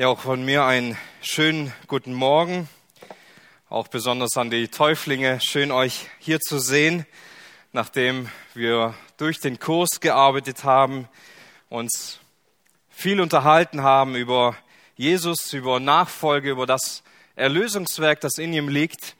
Ja, 0.00 0.08
auch 0.08 0.20
von 0.20 0.42
mir 0.42 0.64
einen 0.64 0.96
schönen 1.20 1.74
guten 1.86 2.14
Morgen. 2.14 2.70
Auch 3.68 3.86
besonders 3.88 4.34
an 4.38 4.48
die 4.48 4.68
Täuflinge. 4.68 5.40
Schön 5.42 5.70
euch 5.70 6.08
hier 6.20 6.40
zu 6.40 6.58
sehen, 6.58 7.04
nachdem 7.72 8.30
wir 8.54 8.94
durch 9.18 9.40
den 9.40 9.58
Kurs 9.58 10.00
gearbeitet 10.00 10.64
haben, 10.64 11.06
uns 11.68 12.18
viel 12.88 13.20
unterhalten 13.20 13.82
haben 13.82 14.16
über 14.16 14.56
Jesus, 14.96 15.52
über 15.52 15.80
Nachfolge, 15.80 16.52
über 16.52 16.64
das 16.64 17.02
Erlösungswerk, 17.36 18.22
das 18.22 18.38
in 18.38 18.54
ihm 18.54 18.70
liegt. 18.70 19.16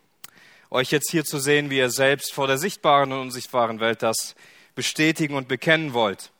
Euch 0.70 0.92
jetzt 0.92 1.10
hier 1.10 1.26
zu 1.26 1.40
sehen, 1.40 1.68
wie 1.68 1.76
ihr 1.76 1.90
selbst 1.90 2.32
vor 2.32 2.46
der 2.46 2.56
sichtbaren 2.56 3.12
und 3.12 3.20
unsichtbaren 3.20 3.80
Welt 3.80 4.02
das 4.02 4.34
bestätigen 4.74 5.34
und 5.34 5.46
bekennen 5.46 5.92
wollt. 5.92 6.30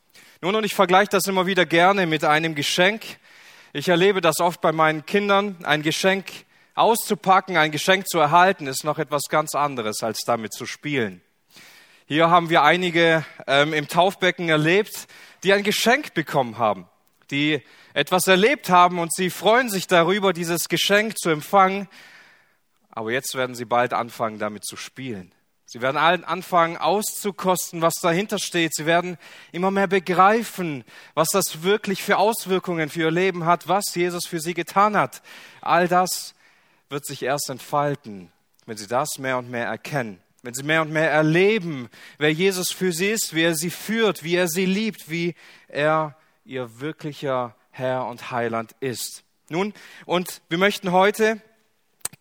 Nun, 0.41 0.55
und 0.55 0.63
ich 0.63 0.73
vergleiche 0.73 1.11
das 1.11 1.27
immer 1.27 1.45
wieder 1.45 1.67
gerne 1.67 2.07
mit 2.07 2.23
einem 2.23 2.55
Geschenk, 2.55 3.03
ich 3.73 3.87
erlebe 3.87 4.21
das 4.21 4.39
oft 4.39 4.59
bei 4.61 4.71
meinen 4.71 5.05
Kindern. 5.05 5.55
Ein 5.63 5.81
Geschenk 5.81 6.25
auszupacken, 6.75 7.57
ein 7.57 7.71
Geschenk 7.71 8.07
zu 8.07 8.19
erhalten, 8.19 8.67
ist 8.67 8.83
noch 8.83 8.99
etwas 8.99 9.23
ganz 9.29 9.55
anderes, 9.55 10.03
als 10.03 10.21
damit 10.25 10.53
zu 10.53 10.65
spielen. 10.65 11.21
Hier 12.05 12.29
haben 12.29 12.49
wir 12.49 12.63
einige 12.63 13.25
ähm, 13.47 13.73
im 13.73 13.87
Taufbecken 13.87 14.49
erlebt, 14.49 15.07
die 15.43 15.53
ein 15.53 15.63
Geschenk 15.63 16.13
bekommen 16.13 16.57
haben, 16.57 16.87
die 17.29 17.61
etwas 17.93 18.27
erlebt 18.27 18.69
haben 18.69 18.99
und 18.99 19.13
sie 19.13 19.29
freuen 19.29 19.69
sich 19.69 19.87
darüber, 19.87 20.33
dieses 20.33 20.67
Geschenk 20.67 21.17
zu 21.17 21.29
empfangen. 21.29 21.87
Aber 22.89 23.11
jetzt 23.11 23.35
werden 23.35 23.55
sie 23.55 23.63
bald 23.63 23.93
anfangen, 23.93 24.39
damit 24.39 24.65
zu 24.65 24.75
spielen. 24.75 25.31
Sie 25.71 25.79
werden 25.79 25.95
allen 25.95 26.25
anfangen 26.25 26.75
auszukosten, 26.75 27.81
was 27.81 27.93
dahinter 27.93 28.39
steht. 28.39 28.75
Sie 28.75 28.85
werden 28.85 29.17
immer 29.53 29.71
mehr 29.71 29.87
begreifen, 29.87 30.83
was 31.13 31.29
das 31.29 31.63
wirklich 31.63 32.03
für 32.03 32.17
Auswirkungen 32.17 32.89
für 32.89 33.03
ihr 33.03 33.11
Leben 33.11 33.45
hat, 33.45 33.69
was 33.69 33.95
Jesus 33.95 34.27
für 34.27 34.41
sie 34.41 34.53
getan 34.53 34.97
hat. 34.97 35.21
All 35.61 35.87
das 35.87 36.35
wird 36.89 37.05
sich 37.05 37.23
erst 37.23 37.49
entfalten, 37.49 38.33
wenn 38.65 38.75
sie 38.75 38.87
das 38.87 39.17
mehr 39.17 39.37
und 39.37 39.49
mehr 39.49 39.65
erkennen, 39.65 40.19
wenn 40.41 40.53
sie 40.53 40.63
mehr 40.63 40.81
und 40.81 40.91
mehr 40.91 41.09
erleben, 41.09 41.87
wer 42.17 42.33
Jesus 42.33 42.73
für 42.73 42.91
sie 42.91 43.07
ist, 43.07 43.33
wie 43.33 43.43
er 43.43 43.55
sie 43.55 43.69
führt, 43.69 44.25
wie 44.25 44.35
er 44.35 44.49
sie 44.49 44.65
liebt, 44.65 45.09
wie 45.09 45.35
er 45.69 46.17
ihr 46.43 46.81
wirklicher 46.81 47.55
Herr 47.69 48.07
und 48.07 48.29
Heiland 48.29 48.75
ist. 48.81 49.23
Nun, 49.47 49.73
und 50.05 50.41
wir 50.49 50.57
möchten 50.57 50.91
heute 50.91 51.41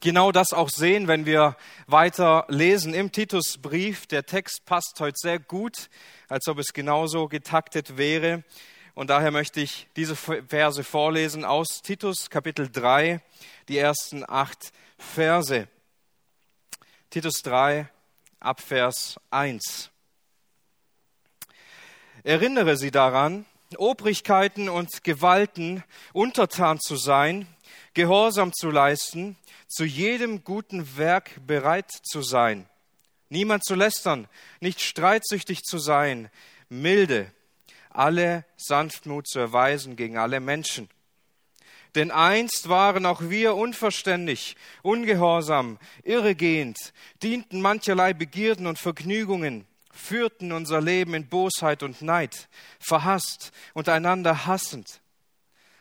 genau 0.00 0.32
das 0.32 0.52
auch 0.52 0.70
sehen, 0.70 1.08
wenn 1.08 1.26
wir 1.26 1.56
weiter 1.86 2.46
lesen 2.48 2.94
im 2.94 3.12
Titusbrief. 3.12 4.06
Der 4.06 4.26
Text 4.26 4.64
passt 4.64 4.96
heute 4.98 5.16
sehr 5.16 5.38
gut, 5.38 5.88
als 6.28 6.48
ob 6.48 6.58
es 6.58 6.72
genauso 6.72 7.28
getaktet 7.28 7.96
wäre. 7.96 8.42
Und 8.94 9.10
daher 9.10 9.30
möchte 9.30 9.60
ich 9.60 9.86
diese 9.96 10.16
Verse 10.16 10.82
vorlesen 10.82 11.44
aus 11.44 11.82
Titus 11.82 12.28
Kapitel 12.28 12.68
3, 12.68 13.20
die 13.68 13.78
ersten 13.78 14.24
acht 14.28 14.72
Verse. 14.98 15.68
Titus 17.10 17.42
3, 17.42 17.88
Abvers 18.40 19.18
1. 19.30 19.90
Erinnere 22.22 22.76
sie 22.76 22.90
daran, 22.90 23.46
Obrigkeiten 23.76 24.68
und 24.68 25.04
Gewalten 25.04 25.84
untertan 26.12 26.80
zu 26.80 26.96
sein, 26.96 27.46
Gehorsam 27.94 28.52
zu 28.52 28.70
leisten, 28.70 29.36
zu 29.70 29.84
jedem 29.84 30.42
guten 30.42 30.96
Werk 30.98 31.46
bereit 31.46 31.90
zu 31.90 32.22
sein, 32.22 32.68
niemand 33.28 33.64
zu 33.64 33.76
lästern, 33.76 34.26
nicht 34.60 34.80
streitsüchtig 34.80 35.62
zu 35.62 35.78
sein, 35.78 36.28
milde, 36.68 37.30
alle 37.88 38.44
Sanftmut 38.56 39.28
zu 39.28 39.38
erweisen 39.38 39.94
gegen 39.94 40.18
alle 40.18 40.40
Menschen. 40.40 40.88
Denn 41.94 42.10
einst 42.10 42.68
waren 42.68 43.06
auch 43.06 43.20
wir 43.22 43.54
unverständig, 43.54 44.56
ungehorsam, 44.82 45.78
irregehend, 46.02 46.92
dienten 47.22 47.60
mancherlei 47.60 48.12
Begierden 48.12 48.66
und 48.66 48.78
Vergnügungen, 48.78 49.66
führten 49.92 50.50
unser 50.50 50.80
Leben 50.80 51.14
in 51.14 51.28
Bosheit 51.28 51.84
und 51.84 52.02
Neid, 52.02 52.48
verhasst 52.80 53.52
und 53.74 53.88
einander 53.88 54.46
hassend 54.46 55.00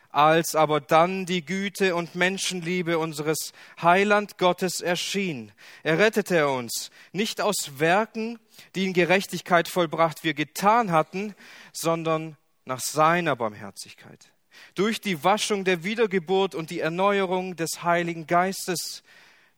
als 0.09 0.56
aber 0.56 0.81
dann 0.81 1.25
die 1.25 1.46
Güte 1.46 1.96
und 1.96 2.16
Menschenliebe 2.16 2.97
unseres 2.97 3.53
Heiland 3.81 4.38
Gottes 4.38 4.81
erschien. 4.81 5.52
Errettete 5.84 6.36
er 6.36 6.50
uns, 6.50 6.90
nicht 7.12 7.42
aus 7.42 7.78
Werken, 7.78 8.40
die 8.75 8.86
in 8.86 8.94
Gerechtigkeit 8.94 9.68
vollbracht 9.68 10.24
wir 10.24 10.34
getan 10.34 10.92
hatten, 10.92 11.36
sondern 11.74 12.38
nach 12.66 12.80
seiner 12.80 13.36
Barmherzigkeit. 13.36 14.31
Durch 14.75 15.00
die 15.00 15.24
Waschung 15.24 15.64
der 15.64 15.84
Wiedergeburt 15.84 16.56
und 16.56 16.72
die 16.72 16.80
Erneuerung 16.80 17.56
des 17.56 17.84
Heiligen 17.84 18.28
Geistes, 18.28 19.03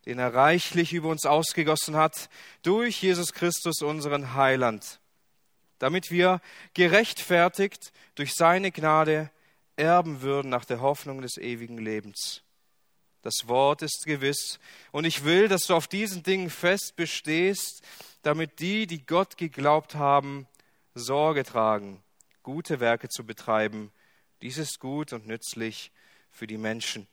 den 0.05 0.19
er 0.19 0.33
reichlich 0.33 0.93
über 0.93 1.09
uns 1.09 1.25
ausgegossen 1.25 1.95
hat, 1.95 2.29
durch 2.61 3.01
Jesus 3.01 3.33
Christus, 3.33 3.81
unseren 3.81 4.33
Heiland, 4.33 4.99
damit 5.79 6.11
wir 6.11 6.41
gerechtfertigt 6.73 7.93
durch 8.15 8.33
seine 8.33 8.71
Gnade 8.71 9.31
erben 9.81 10.21
würden 10.21 10.49
nach 10.49 10.63
der 10.63 10.79
Hoffnung 10.79 11.21
des 11.21 11.37
ewigen 11.37 11.79
Lebens. 11.79 12.43
Das 13.23 13.47
Wort 13.47 13.81
ist 13.81 14.03
gewiss. 14.05 14.59
Und 14.91 15.05
ich 15.05 15.25
will, 15.25 15.47
dass 15.47 15.65
du 15.65 15.75
auf 15.75 15.87
diesen 15.87 16.21
Dingen 16.23 16.49
fest 16.51 16.93
bestehst, 16.95 17.81
damit 18.21 18.59
die, 18.59 18.85
die 18.85 19.05
Gott 19.05 19.37
geglaubt 19.37 19.95
haben, 19.95 20.47
Sorge 20.93 21.43
tragen, 21.43 22.03
gute 22.43 22.79
Werke 22.79 23.09
zu 23.09 23.25
betreiben. 23.25 23.91
Dies 24.41 24.57
ist 24.57 24.79
gut 24.79 25.13
und 25.13 25.25
nützlich 25.25 25.91
für 26.29 26.45
die 26.45 26.57
Menschen. 26.57 27.07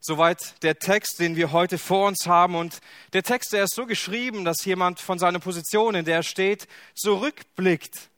Soweit 0.00 0.62
der 0.62 0.78
Text, 0.78 1.18
den 1.18 1.36
wir 1.36 1.52
heute 1.52 1.76
vor 1.76 2.06
uns 2.06 2.26
haben. 2.26 2.54
Und 2.54 2.80
der 3.12 3.22
Text, 3.22 3.52
der 3.52 3.64
ist 3.64 3.74
so 3.74 3.84
geschrieben, 3.84 4.44
dass 4.44 4.64
jemand 4.64 5.00
von 5.00 5.18
seiner 5.18 5.40
Position, 5.40 5.94
in 5.96 6.04
der 6.04 6.16
er 6.16 6.22
steht, 6.22 6.66
zurückblickt 6.94 8.08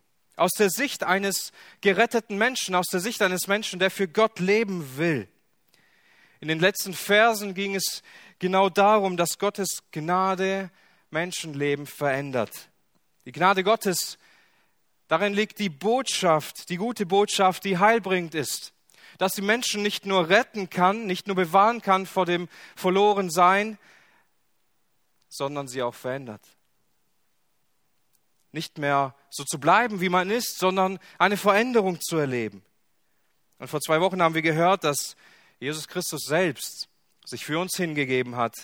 aus 0.40 0.52
der 0.52 0.70
Sicht 0.70 1.04
eines 1.04 1.52
geretteten 1.82 2.38
Menschen, 2.38 2.74
aus 2.74 2.86
der 2.86 3.00
Sicht 3.00 3.20
eines 3.20 3.46
Menschen, 3.46 3.78
der 3.78 3.90
für 3.90 4.08
Gott 4.08 4.38
leben 4.38 4.96
will. 4.96 5.28
In 6.40 6.48
den 6.48 6.58
letzten 6.58 6.94
Versen 6.94 7.52
ging 7.52 7.74
es 7.74 8.02
genau 8.38 8.70
darum, 8.70 9.18
dass 9.18 9.38
Gottes 9.38 9.80
Gnade 9.92 10.70
Menschenleben 11.10 11.86
verändert. 11.86 12.70
Die 13.26 13.32
Gnade 13.32 13.62
Gottes, 13.62 14.18
darin 15.08 15.34
liegt 15.34 15.58
die 15.58 15.68
Botschaft, 15.68 16.70
die 16.70 16.78
gute 16.78 17.04
Botschaft, 17.04 17.64
die 17.66 17.76
heilbringend 17.76 18.34
ist, 18.34 18.72
dass 19.18 19.32
sie 19.32 19.42
Menschen 19.42 19.82
nicht 19.82 20.06
nur 20.06 20.30
retten 20.30 20.70
kann, 20.70 21.04
nicht 21.04 21.26
nur 21.26 21.36
bewahren 21.36 21.82
kann 21.82 22.06
vor 22.06 22.24
dem 22.24 22.48
Verlorensein, 22.76 23.76
sondern 25.28 25.68
sie 25.68 25.82
auch 25.82 25.94
verändert 25.94 26.40
nicht 28.52 28.78
mehr 28.78 29.14
so 29.30 29.44
zu 29.44 29.58
bleiben, 29.58 30.00
wie 30.00 30.08
man 30.08 30.30
ist, 30.30 30.58
sondern 30.58 30.98
eine 31.18 31.36
Veränderung 31.36 32.00
zu 32.00 32.16
erleben. 32.16 32.62
Und 33.58 33.68
vor 33.68 33.80
zwei 33.80 34.00
Wochen 34.00 34.22
haben 34.22 34.34
wir 34.34 34.42
gehört, 34.42 34.84
dass 34.84 35.16
Jesus 35.60 35.86
Christus 35.86 36.22
selbst 36.26 36.88
sich 37.24 37.44
für 37.44 37.58
uns 37.58 37.76
hingegeben 37.76 38.36
hat, 38.36 38.54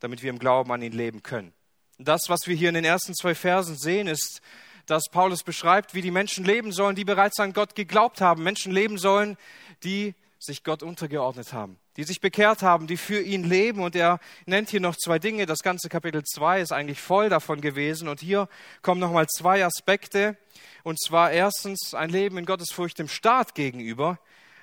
damit 0.00 0.22
wir 0.22 0.30
im 0.30 0.38
Glauben 0.38 0.70
an 0.72 0.82
ihn 0.82 0.92
leben 0.92 1.22
können. 1.22 1.52
das, 1.98 2.28
was 2.28 2.46
wir 2.46 2.56
hier 2.56 2.68
in 2.68 2.74
den 2.74 2.84
ersten 2.84 3.14
zwei 3.14 3.34
Versen 3.34 3.76
sehen, 3.76 4.08
ist, 4.08 4.40
dass 4.86 5.04
Paulus 5.10 5.44
beschreibt, 5.44 5.94
wie 5.94 6.02
die 6.02 6.10
Menschen 6.10 6.44
leben 6.44 6.72
sollen, 6.72 6.96
die 6.96 7.04
bereits 7.04 7.38
an 7.38 7.52
Gott 7.52 7.74
geglaubt 7.74 8.20
haben. 8.20 8.42
Menschen 8.42 8.72
leben 8.72 8.98
sollen, 8.98 9.36
die 9.84 10.14
sich 10.38 10.64
Gott 10.64 10.82
untergeordnet 10.82 11.52
haben, 11.52 11.78
die 11.96 12.04
sich 12.04 12.20
bekehrt 12.20 12.62
haben, 12.62 12.86
die 12.86 12.96
für 12.96 13.20
ihn 13.20 13.44
leben. 13.44 13.82
Und 13.82 13.94
er 13.94 14.18
nennt 14.46 14.70
hier 14.70 14.80
noch 14.80 14.96
zwei 14.96 15.18
Dinge. 15.18 15.46
Das 15.46 15.60
ganze 15.60 15.88
Kapitel 15.88 16.22
2 16.24 16.60
ist 16.60 16.72
eigentlich 16.72 17.00
voll 17.00 17.28
davon 17.28 17.60
gewesen. 17.60 18.08
Und 18.08 18.20
hier 18.20 18.48
kommen 18.80 19.00
nochmal 19.00 19.26
zwei 19.26 19.64
Aspekte. 19.64 20.36
Und 20.82 21.00
zwar 21.00 21.32
erstens 21.32 21.94
ein 21.94 22.10
Leben 22.10 22.38
in 22.38 22.46
Gottesfurcht 22.46 22.98
dem 22.98 23.08
Staat 23.08 23.54
gegenüber. 23.54 24.18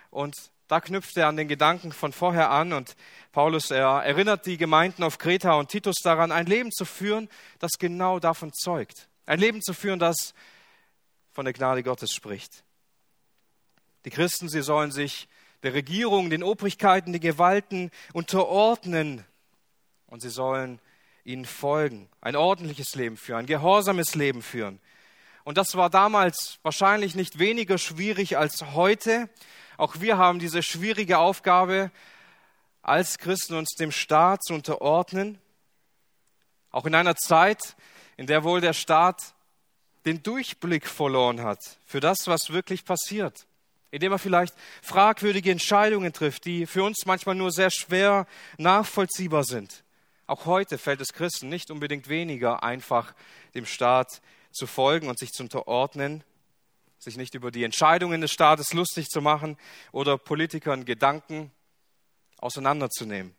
Und 0.10 0.36
da 0.68 0.80
knüpft 0.80 1.18
er 1.18 1.28
an 1.28 1.38
den 1.38 1.48
Gedanken 1.48 1.92
von 1.92 2.14
vorher 2.14 2.50
an. 2.50 2.74
Und 2.74 2.96
Paulus 3.32 3.72
er 3.72 4.04
erinnert 4.04 4.46
die 4.46 4.58
Gemeinden 4.58 5.04
auf 5.04 5.18
Kreta 5.18 5.54
und 5.54 5.70
Titus 5.70 5.98
daran, 6.04 6.32
ein 6.32 6.46
Leben 6.46 6.72
zu 6.72 6.86
führen, 6.86 7.30
das 7.60 7.72
genau 7.80 8.20
davon 8.20 8.54
zeugt. 8.54 9.08
Ein 9.26 9.40
Leben 9.40 9.62
zu 9.62 9.74
führen, 9.74 10.00
das 10.00 10.34
von 11.32 11.46
der 11.46 11.54
Gnade 11.54 11.84
Gottes 11.84 12.12
spricht. 12.12 12.64
Die 14.06 14.10
Christen, 14.10 14.50
sie 14.50 14.62
sollen 14.62 14.92
sich 14.92 15.28
der 15.64 15.74
Regierung, 15.74 16.30
den 16.30 16.44
Obrigkeiten, 16.44 17.14
den 17.14 17.22
Gewalten 17.22 17.92
unterordnen. 18.14 19.26
Und 20.08 20.22
sie 20.22 20.30
sollen 20.30 20.80
ihnen 21.24 21.46
folgen, 21.46 22.10
ein 22.22 22.36
ordentliches 22.36 22.96
Leben 22.96 23.18
führen, 23.18 23.40
ein 23.40 23.46
gehorsames 23.46 24.16
Leben 24.16 24.42
führen. 24.42 24.80
Und 25.44 25.58
das 25.58 25.76
war 25.76 25.90
damals 25.90 26.60
wahrscheinlich 26.64 27.16
nicht 27.16 27.40
weniger 27.40 27.78
schwierig 27.78 28.38
als 28.38 28.62
heute. 28.74 29.30
Auch 29.78 30.00
wir 30.00 30.18
haben 30.18 30.40
diese 30.40 30.64
schwierige 30.64 31.18
Aufgabe, 31.18 31.92
als 32.82 33.18
Christen 33.18 33.56
uns 33.56 33.70
dem 33.76 33.92
Staat 33.92 34.44
zu 34.44 34.54
unterordnen. 34.54 35.40
Auch 36.72 36.86
in 36.86 36.96
einer 36.96 37.16
Zeit, 37.16 37.76
in 38.18 38.28
der 38.28 38.44
wohl 38.44 38.62
der 38.62 38.74
Staat 38.74 39.34
den 40.06 40.24
Durchblick 40.24 40.88
verloren 40.88 41.42
hat 41.42 41.60
für 41.86 42.00
das, 42.00 42.28
was 42.28 42.50
wirklich 42.52 42.86
passiert. 42.86 43.46
Indem 43.92 44.12
er 44.12 44.20
vielleicht 44.20 44.54
fragwürdige 44.82 45.52
Entscheidungen 45.52 46.14
trifft, 46.14 46.46
die 46.46 46.66
für 46.66 46.84
uns 46.84 47.06
manchmal 47.06 47.36
nur 47.36 47.52
sehr 47.52 47.72
schwer 47.72 48.28
nachvollziehbar 48.58 49.44
sind. 49.44 49.84
Auch 50.28 50.46
heute 50.46 50.78
fällt 50.78 51.02
es 51.02 51.14
Christen 51.14 51.50
nicht 51.50 51.72
unbedingt 51.72 52.08
weniger 52.08 52.64
einfach, 52.64 53.14
dem 53.56 53.66
Staat 53.66 54.22
zu 54.52 54.68
folgen 54.68 55.10
und 55.10 55.18
sich 55.18 55.32
zu 55.32 55.44
unterordnen, 55.44 56.24
sich 57.00 57.18
nicht 57.18 57.34
über 57.34 57.50
die 57.50 57.64
Entscheidungen 57.64 58.22
des 58.22 58.32
Staates 58.32 58.74
lustig 58.74 59.08
zu 59.08 59.22
machen 59.22 59.58
oder 59.92 60.18
Politikern 60.18 60.86
Gedanken 60.86 61.52
auseinanderzunehmen. 62.38 63.36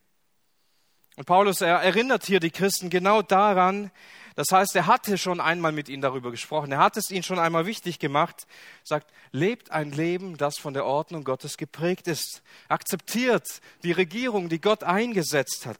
Und 1.16 1.26
Paulus 1.26 1.60
er 1.60 1.76
erinnert 1.76 2.24
hier 2.24 2.40
die 2.40 2.50
Christen 2.50 2.88
genau 2.88 3.22
daran, 3.22 3.90
das 4.36 4.46
heißt, 4.52 4.74
er 4.76 4.86
hatte 4.86 5.18
schon 5.18 5.40
einmal 5.40 5.72
mit 5.72 5.88
ihnen 5.88 6.02
darüber 6.02 6.30
gesprochen, 6.30 6.72
er 6.72 6.78
hat 6.78 6.96
es 6.96 7.10
ihnen 7.10 7.22
schon 7.22 7.38
einmal 7.38 7.66
wichtig 7.66 7.98
gemacht, 7.98 8.46
sagt, 8.84 9.10
lebt 9.32 9.70
ein 9.70 9.90
Leben, 9.90 10.36
das 10.36 10.58
von 10.58 10.74
der 10.74 10.84
Ordnung 10.84 11.24
Gottes 11.24 11.56
geprägt 11.56 12.08
ist, 12.08 12.42
akzeptiert 12.68 13.46
die 13.82 13.92
Regierung, 13.92 14.48
die 14.48 14.60
Gott 14.60 14.84
eingesetzt 14.84 15.66
hat. 15.66 15.78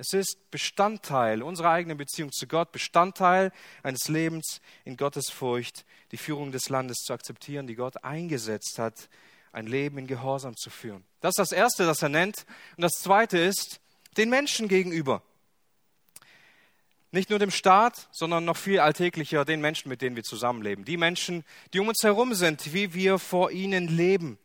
Es 0.00 0.12
ist 0.12 0.36
Bestandteil 0.52 1.42
unserer 1.42 1.70
eigenen 1.70 1.98
Beziehung 1.98 2.30
zu 2.30 2.46
Gott, 2.46 2.70
Bestandteil 2.70 3.50
eines 3.82 4.06
Lebens 4.06 4.60
in 4.84 4.96
Gottes 4.96 5.28
Furcht, 5.28 5.84
die 6.12 6.16
Führung 6.16 6.52
des 6.52 6.68
Landes 6.68 6.98
zu 6.98 7.12
akzeptieren, 7.12 7.66
die 7.66 7.74
Gott 7.74 8.04
eingesetzt 8.04 8.78
hat, 8.78 9.08
ein 9.50 9.66
Leben 9.66 9.98
in 9.98 10.06
Gehorsam 10.06 10.56
zu 10.56 10.70
führen. 10.70 11.04
Das 11.20 11.30
ist 11.30 11.38
das 11.38 11.52
Erste, 11.52 11.84
das 11.84 12.00
er 12.02 12.10
nennt. 12.10 12.46
Und 12.76 12.82
das 12.82 12.92
Zweite 12.92 13.38
ist, 13.38 13.80
den 14.16 14.30
Menschen 14.30 14.68
gegenüber. 14.68 15.22
Nicht 17.10 17.30
nur 17.30 17.38
dem 17.38 17.50
Staat, 17.50 18.08
sondern 18.12 18.44
noch 18.44 18.56
viel 18.56 18.80
alltäglicher 18.80 19.44
den 19.44 19.60
Menschen, 19.60 19.88
mit 19.88 20.02
denen 20.02 20.16
wir 20.16 20.24
zusammenleben. 20.24 20.84
Die 20.84 20.98
Menschen, 20.98 21.44
die 21.72 21.80
um 21.80 21.88
uns 21.88 22.02
herum 22.02 22.34
sind, 22.34 22.74
wie 22.74 22.92
wir 22.92 23.18
vor 23.18 23.50
ihnen 23.50 23.88
leben. 23.88 24.38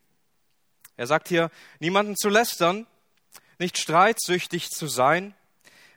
Er 0.95 1.07
sagt 1.07 1.27
hier, 1.27 1.51
niemanden 1.79 2.15
zu 2.15 2.29
lästern, 2.29 2.87
nicht 3.59 3.77
streitsüchtig 3.77 4.69
zu 4.69 4.87
sein, 4.87 5.33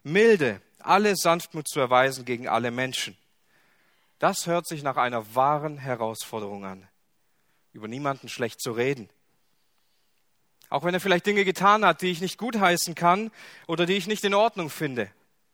milde, 0.02 0.60
alle 0.78 1.14
Sanftmut 1.16 1.68
zu 1.68 1.78
erweisen 1.78 2.24
gegen 2.24 2.48
alle 2.48 2.70
Menschen. 2.70 3.16
Das 4.18 4.46
hört 4.46 4.66
sich 4.66 4.82
nach 4.82 4.96
einer 4.96 5.34
wahren 5.34 5.78
Herausforderung 5.78 6.64
an, 6.64 6.88
über 7.72 7.86
niemanden 7.86 8.28
schlecht 8.28 8.60
zu 8.60 8.72
reden. 8.72 9.08
Auch 10.68 10.84
wenn 10.84 10.94
er 10.94 11.00
vielleicht 11.00 11.26
Dinge 11.26 11.44
getan 11.44 11.84
hat, 11.84 12.02
die 12.02 12.10
ich 12.10 12.20
nicht 12.20 12.38
gutheißen 12.38 12.94
kann 12.94 13.30
oder 13.66 13.86
die 13.86 13.94
ich 13.94 14.06
nicht 14.06 14.24
in 14.24 14.34
Ordnung 14.34 14.70
finde, 14.70 15.10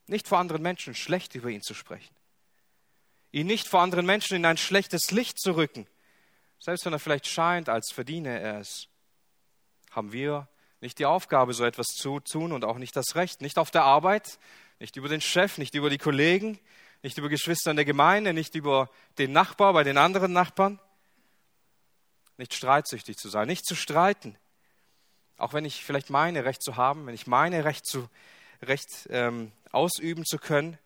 nicht 0.07 0.29
vor 0.29 0.39
anderen 0.39 0.63
Menschen 0.63 0.95
schlecht 0.95 1.35
über 1.35 1.49
ihn 1.49 1.63
zu 1.63 1.75
sprechen. 1.75 2.15
Ihn 3.31 3.47
nicht 3.47 3.69
vor 3.69 3.81
anderen 3.81 4.05
Menschen 4.05 4.37
in 4.37 4.45
ein 4.45 4.59
schlechtes 4.59 5.11
Licht 5.11 5.41
zu 5.41 5.53
rücken, 5.57 5.87
selbst 6.59 6.85
wenn 6.85 6.93
er 6.93 6.99
vielleicht 6.99 7.27
scheint, 7.27 7.69
als 7.69 7.91
verdiene 7.93 8.39
er 8.39 8.61
es, 8.61 8.89
haben 9.91 10.13
wir 10.13 10.49
nicht 10.81 10.99
die 10.99 11.07
Aufgabe, 11.07 11.55
so 11.55 11.65
etwas 11.65 11.89
zu 11.89 12.21
tun 12.21 12.53
und 12.53 12.65
auch 12.65 12.79
nicht 12.79 12.95
das 12.97 13.15
Recht. 13.15 13.41
Nicht 13.41 13.59
auf 13.59 13.71
der 13.71 13.85
Arbeit, 13.85 14.39
nicht 14.79 14.97
über 14.97 15.09
den 15.09 15.21
Chef, 15.21 15.59
nicht 15.59 15.75
über 15.75 15.91
die 15.91 15.99
Kollegen, 15.99 16.59
nicht 17.03 17.19
über 17.19 17.29
Geschwister 17.29 17.71
in 17.71 17.77
der 17.77 17.85
Gemeinde, 17.85 18.33
nicht 18.33 18.55
über 18.55 18.91
den 19.19 19.33
Nachbar 19.33 19.73
bei 19.73 19.85
den 19.85 19.99
anderen 19.99 20.33
Nachbarn. 20.33 20.81
Nicht 22.37 22.55
streitsüchtig 22.55 23.17
zu 23.17 23.29
sein, 23.29 23.47
nicht 23.47 23.65
zu 23.65 23.75
streiten. 23.75 24.37
Auch 25.37 25.53
wenn 25.53 25.65
ich 25.65 25.85
vielleicht 25.85 26.11
meine, 26.11 26.45
Recht 26.45 26.63
zu 26.63 26.77
haben, 26.77 27.07
wenn 27.07 27.15
ich 27.15 27.27
meine, 27.27 27.65
Recht, 27.65 27.87
zu, 27.87 28.09
Recht 28.63 29.09
ähm, 29.11 29.53
ausüben 29.73 30.25
zu 30.25 30.39
können, 30.39 30.79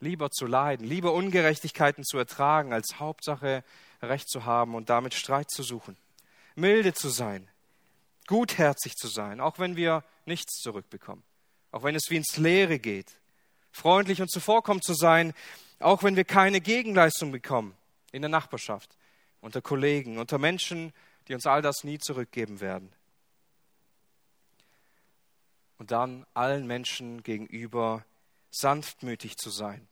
lieber 0.00 0.30
zu 0.30 0.46
leiden, 0.46 0.86
lieber 0.86 1.12
Ungerechtigkeiten 1.12 2.04
zu 2.04 2.18
ertragen, 2.18 2.72
als 2.72 2.98
Hauptsache 2.98 3.64
Recht 4.02 4.28
zu 4.28 4.44
haben 4.44 4.74
und 4.74 4.90
damit 4.90 5.14
Streit 5.14 5.50
zu 5.50 5.62
suchen. 5.62 5.96
Milde 6.54 6.92
zu 6.92 7.08
sein, 7.08 7.48
gutherzig 8.26 8.94
zu 8.94 9.08
sein, 9.08 9.40
auch 9.40 9.58
wenn 9.58 9.76
wir 9.76 10.04
nichts 10.26 10.60
zurückbekommen, 10.60 11.24
auch 11.72 11.82
wenn 11.82 11.94
es 11.94 12.10
wie 12.10 12.16
ins 12.16 12.36
Leere 12.36 12.78
geht, 12.78 13.12
freundlich 13.72 14.20
und 14.20 14.30
zuvorkommend 14.30 14.84
zu 14.84 14.94
sein, 14.94 15.34
auch 15.80 16.02
wenn 16.02 16.16
wir 16.16 16.24
keine 16.24 16.60
Gegenleistung 16.60 17.32
bekommen 17.32 17.76
in 18.12 18.22
der 18.22 18.28
Nachbarschaft, 18.28 18.96
unter 19.40 19.62
Kollegen, 19.62 20.18
unter 20.18 20.38
Menschen, 20.38 20.92
die 21.28 21.34
uns 21.34 21.46
all 21.46 21.62
das 21.62 21.84
nie 21.84 21.98
zurückgeben 21.98 22.60
werden. 22.60 22.92
Und 25.78 25.90
dann 25.90 26.26
allen 26.34 26.66
Menschen 26.66 27.22
gegenüber 27.22 28.04
sanftmütig 28.50 29.36
zu 29.36 29.50
sein. 29.50 29.86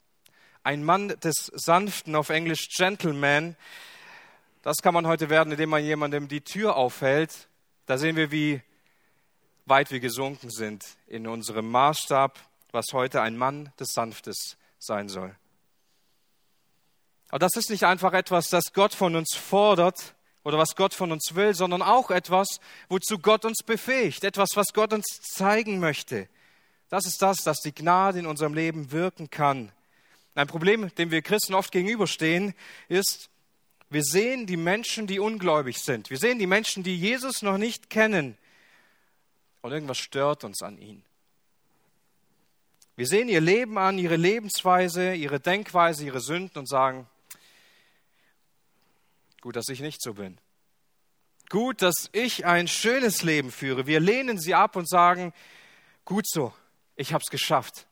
Ein 0.63 0.85
Mann 0.85 1.09
des 1.09 1.51
Sanften, 1.55 2.17
auf 2.17 2.29
Englisch 2.29 2.69
Gentleman, 2.77 3.57
das 4.63 4.79
kann 4.79 4.95
man 4.95 5.07
heute 5.07 5.31
werden, 5.31 5.53
indem 5.53 5.71
man 5.71 5.85
jemandem 5.85 6.27
die 6.27 6.41
Tür 6.41 6.77
aufhält 6.77 7.49
da 7.87 7.99
sehen 7.99 8.17
wir, 8.17 8.33
wie 8.33 8.61
weit 9.65 9.93
wir 9.93 10.01
gesunken 10.01 10.51
sind 10.51 10.85
in 11.07 11.29
unserem 11.29 11.71
Maßstab, 11.71 12.39
was 12.73 12.87
heute 12.93 13.23
ein 13.23 13.37
Mann 13.37 13.73
des 13.79 13.93
Sanftes 13.93 14.57
sein 14.79 15.09
soll. 15.09 15.35
Aber 17.29 17.39
das 17.39 17.55
ist 17.55 17.71
nicht 17.71 17.85
einfach 17.85 18.13
etwas, 18.13 18.49
das 18.49 18.73
Gott 18.73 18.93
von 18.93 19.15
uns 19.15 19.35
fordert 19.35 20.16
oder 20.47 20.59
was 20.59 20.77
Gott 20.77 20.95
von 20.95 21.11
uns 21.11 21.35
will, 21.35 21.57
sondern 21.57 21.83
auch 21.83 22.13
etwas, 22.13 22.61
wozu 22.89 23.19
Gott 23.19 23.45
uns 23.45 23.65
befähigt, 23.65 24.23
etwas, 24.23 24.51
was 24.55 24.69
Gott 24.73 24.93
uns 24.93 25.05
zeigen 25.21 25.81
möchte. 25.81 26.29
Das 26.89 27.05
ist 27.05 27.21
das, 27.21 27.39
dass 27.39 27.59
die 27.63 27.75
Gnade 27.75 28.21
in 28.21 28.27
unserem 28.27 28.55
Leben 28.55 28.93
wirken 28.93 29.29
kann. 29.29 29.73
Ein 30.37 30.47
Problem, 30.47 30.95
dem 30.95 31.11
wir 31.11 31.21
Christen 31.23 31.53
oft 31.53 31.73
gegenüberstehen, 31.73 32.55
ist, 32.89 33.29
wir 33.91 34.05
sehen 34.05 34.47
die 34.47 34.57
Menschen, 34.57 35.09
die 35.09 35.19
ungläubig 35.19 35.79
sind. 35.79 36.11
Wir 36.11 36.19
sehen 36.19 36.39
die 36.39 36.47
Menschen, 36.47 36.85
die 36.85 36.97
Jesus 36.97 37.43
noch 37.43 37.59
nicht 37.59 37.91
kennen. 37.91 38.39
Und 39.63 39.73
irgendwas 39.73 39.99
stört 39.99 40.45
uns 40.45 40.63
an 40.63 40.79
ihnen. 40.79 41.03
Wir 42.95 43.09
sehen 43.09 43.29
ihr 43.29 43.41
Leben 43.41 43.79
an, 43.79 43.99
ihre 43.99 44.15
Lebensweise, 44.15 45.13
ihre 45.13 45.41
Denkweise, 45.41 46.05
ihre 46.05 46.21
Sünden 46.21 46.61
und 46.61 46.69
sagen, 46.69 47.09
gut, 49.41 49.57
dass 49.57 49.69
ich 49.69 49.81
nicht 49.81 50.03
so 50.03 50.15
bin. 50.15 50.39
Gut, 51.49 51.83
dass 51.83 52.09
ich 52.13 52.45
ein 52.45 52.67
schönes 52.67 53.23
Leben 53.23 53.53
führe. 53.53 53.87
Wir 53.87 54.01
lehnen 54.01 54.39
sie 54.39 54.55
ab 54.55 54.75
und 54.77 54.89
sagen, 54.89 55.33
gut 56.05 56.29
so, 56.29 56.53
ich 56.97 57.13
habe 57.13 57.23
es 57.23 57.31
geschafft. 57.31 57.87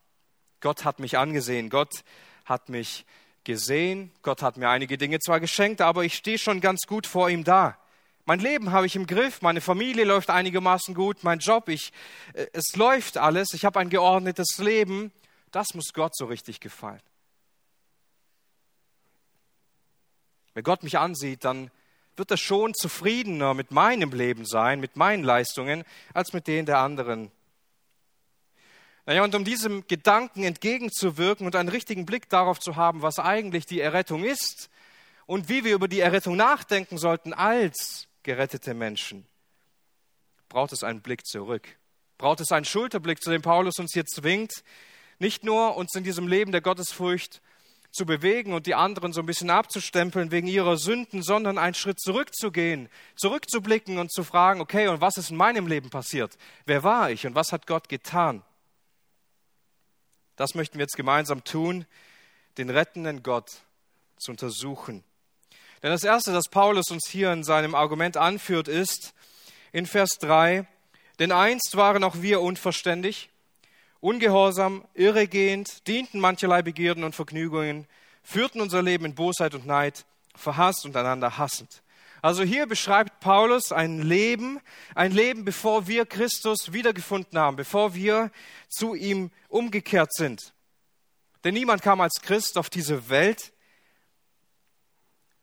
Gott 0.60 0.84
hat 0.84 0.98
mich 0.98 1.18
angesehen, 1.18 1.70
Gott 1.70 2.04
hat 2.44 2.68
mich 2.68 3.06
gesehen. 3.44 4.10
Gott 4.22 4.42
hat 4.42 4.56
mir 4.56 4.68
einige 4.68 4.98
Dinge 4.98 5.20
zwar 5.20 5.38
geschenkt, 5.38 5.80
aber 5.80 6.04
ich 6.04 6.14
stehe 6.14 6.38
schon 6.38 6.60
ganz 6.60 6.82
gut 6.86 7.06
vor 7.06 7.30
ihm 7.30 7.44
da. 7.44 7.78
Mein 8.26 8.40
Leben 8.40 8.72
habe 8.72 8.86
ich 8.86 8.96
im 8.96 9.06
Griff, 9.06 9.42
meine 9.42 9.60
Familie 9.60 10.04
läuft 10.04 10.30
einigermaßen 10.30 10.94
gut, 10.94 11.24
mein 11.24 11.40
Job, 11.40 11.68
ich, 11.68 11.92
äh, 12.32 12.46
es 12.54 12.74
läuft 12.74 13.18
alles, 13.18 13.52
ich 13.52 13.66
habe 13.66 13.78
ein 13.78 13.90
geordnetes 13.90 14.56
Leben. 14.58 15.12
Das 15.50 15.74
muss 15.74 15.92
Gott 15.92 16.16
so 16.16 16.24
richtig 16.24 16.60
gefallen. 16.60 17.02
Wenn 20.54 20.64
Gott 20.64 20.82
mich 20.82 20.98
ansieht, 20.98 21.44
dann 21.44 21.70
wird 22.16 22.30
er 22.30 22.36
schon 22.36 22.74
zufriedener 22.74 23.54
mit 23.54 23.70
meinem 23.70 24.12
Leben 24.12 24.46
sein, 24.46 24.80
mit 24.80 24.96
meinen 24.96 25.24
Leistungen, 25.24 25.84
als 26.12 26.32
mit 26.32 26.46
denen 26.46 26.66
der 26.66 26.78
anderen 26.78 27.30
naja, 29.06 29.22
und 29.22 29.34
um 29.34 29.44
diesem 29.44 29.86
Gedanken 29.86 30.44
entgegenzuwirken 30.44 31.44
und 31.46 31.56
einen 31.56 31.68
richtigen 31.68 32.06
Blick 32.06 32.30
darauf 32.30 32.58
zu 32.58 32.76
haben, 32.76 33.02
was 33.02 33.18
eigentlich 33.18 33.66
die 33.66 33.80
Errettung 33.80 34.24
ist 34.24 34.70
und 35.26 35.48
wie 35.50 35.64
wir 35.64 35.74
über 35.74 35.88
die 35.88 36.00
Errettung 36.00 36.36
nachdenken 36.36 36.96
sollten 36.96 37.34
als 37.34 38.08
gerettete 38.22 38.72
Menschen, 38.72 39.26
braucht 40.48 40.72
es 40.72 40.82
einen 40.82 41.02
Blick 41.02 41.26
zurück. 41.26 41.68
Braucht 42.16 42.40
es 42.40 42.52
einen 42.52 42.64
Schulterblick, 42.64 43.20
zu 43.22 43.30
dem 43.30 43.42
Paulus 43.42 43.78
uns 43.78 43.92
hier 43.92 44.06
zwingt, 44.06 44.64
nicht 45.18 45.44
nur 45.44 45.76
uns 45.76 45.94
in 45.94 46.04
diesem 46.04 46.26
Leben 46.26 46.52
der 46.52 46.60
Gottesfurcht 46.62 47.42
zu 47.94 48.06
bewegen 48.06 48.52
und 48.52 48.66
die 48.66 48.74
anderen 48.74 49.12
so 49.12 49.20
ein 49.20 49.26
bisschen 49.26 49.50
abzustempeln 49.50 50.32
wegen 50.32 50.48
ihrer 50.48 50.76
Sünden, 50.76 51.22
sondern 51.22 51.58
einen 51.58 51.74
Schritt 51.74 52.00
zurückzugehen, 52.00 52.88
zurückzublicken 53.14 53.98
und 53.98 54.12
zu 54.12 54.24
fragen, 54.24 54.60
okay, 54.60 54.88
und 54.88 55.00
was 55.00 55.16
ist 55.16 55.30
in 55.30 55.36
meinem 55.36 55.68
Leben 55.68 55.90
passiert? 55.90 56.36
Wer 56.66 56.82
war 56.82 57.10
ich 57.10 57.26
und 57.26 57.36
was 57.36 57.52
hat 57.52 57.68
Gott 57.68 57.88
getan? 57.88 58.42
Das 60.34 60.54
möchten 60.54 60.78
wir 60.78 60.82
jetzt 60.82 60.96
gemeinsam 60.96 61.44
tun, 61.44 61.86
den 62.58 62.68
rettenden 62.68 63.22
Gott 63.22 63.50
zu 64.16 64.32
untersuchen. 64.32 65.04
Denn 65.82 65.90
das 65.90 66.02
Erste, 66.02 66.32
das 66.32 66.48
Paulus 66.50 66.90
uns 66.90 67.08
hier 67.08 67.32
in 67.32 67.44
seinem 67.44 67.76
Argument 67.76 68.16
anführt, 68.16 68.66
ist 68.66 69.14
in 69.70 69.86
Vers 69.86 70.18
3, 70.18 70.66
denn 71.20 71.30
einst 71.30 71.76
waren 71.76 72.02
auch 72.02 72.16
wir 72.22 72.40
unverständig, 72.40 73.30
ungehorsam, 74.04 74.84
irregehend, 74.92 75.88
dienten 75.88 76.20
mancherlei 76.20 76.60
Begierden 76.60 77.04
und 77.04 77.14
Vergnügungen, 77.14 77.86
führten 78.22 78.60
unser 78.60 78.82
Leben 78.82 79.06
in 79.06 79.14
Bosheit 79.14 79.54
und 79.54 79.66
Neid, 79.66 80.04
verhasst 80.36 80.84
und 80.84 80.94
einander 80.94 81.38
hassend. 81.38 81.82
Also 82.20 82.42
hier 82.42 82.66
beschreibt 82.66 83.20
Paulus 83.20 83.72
ein 83.72 84.02
Leben, 84.02 84.60
ein 84.94 85.12
Leben, 85.12 85.46
bevor 85.46 85.86
wir 85.86 86.04
Christus 86.04 86.74
wiedergefunden 86.74 87.38
haben, 87.38 87.56
bevor 87.56 87.94
wir 87.94 88.30
zu 88.68 88.94
ihm 88.94 89.30
umgekehrt 89.48 90.12
sind. 90.12 90.52
Denn 91.42 91.54
niemand 91.54 91.80
kam 91.80 92.02
als 92.02 92.20
Christ 92.20 92.58
auf 92.58 92.68
diese 92.68 93.08
Welt. 93.08 93.54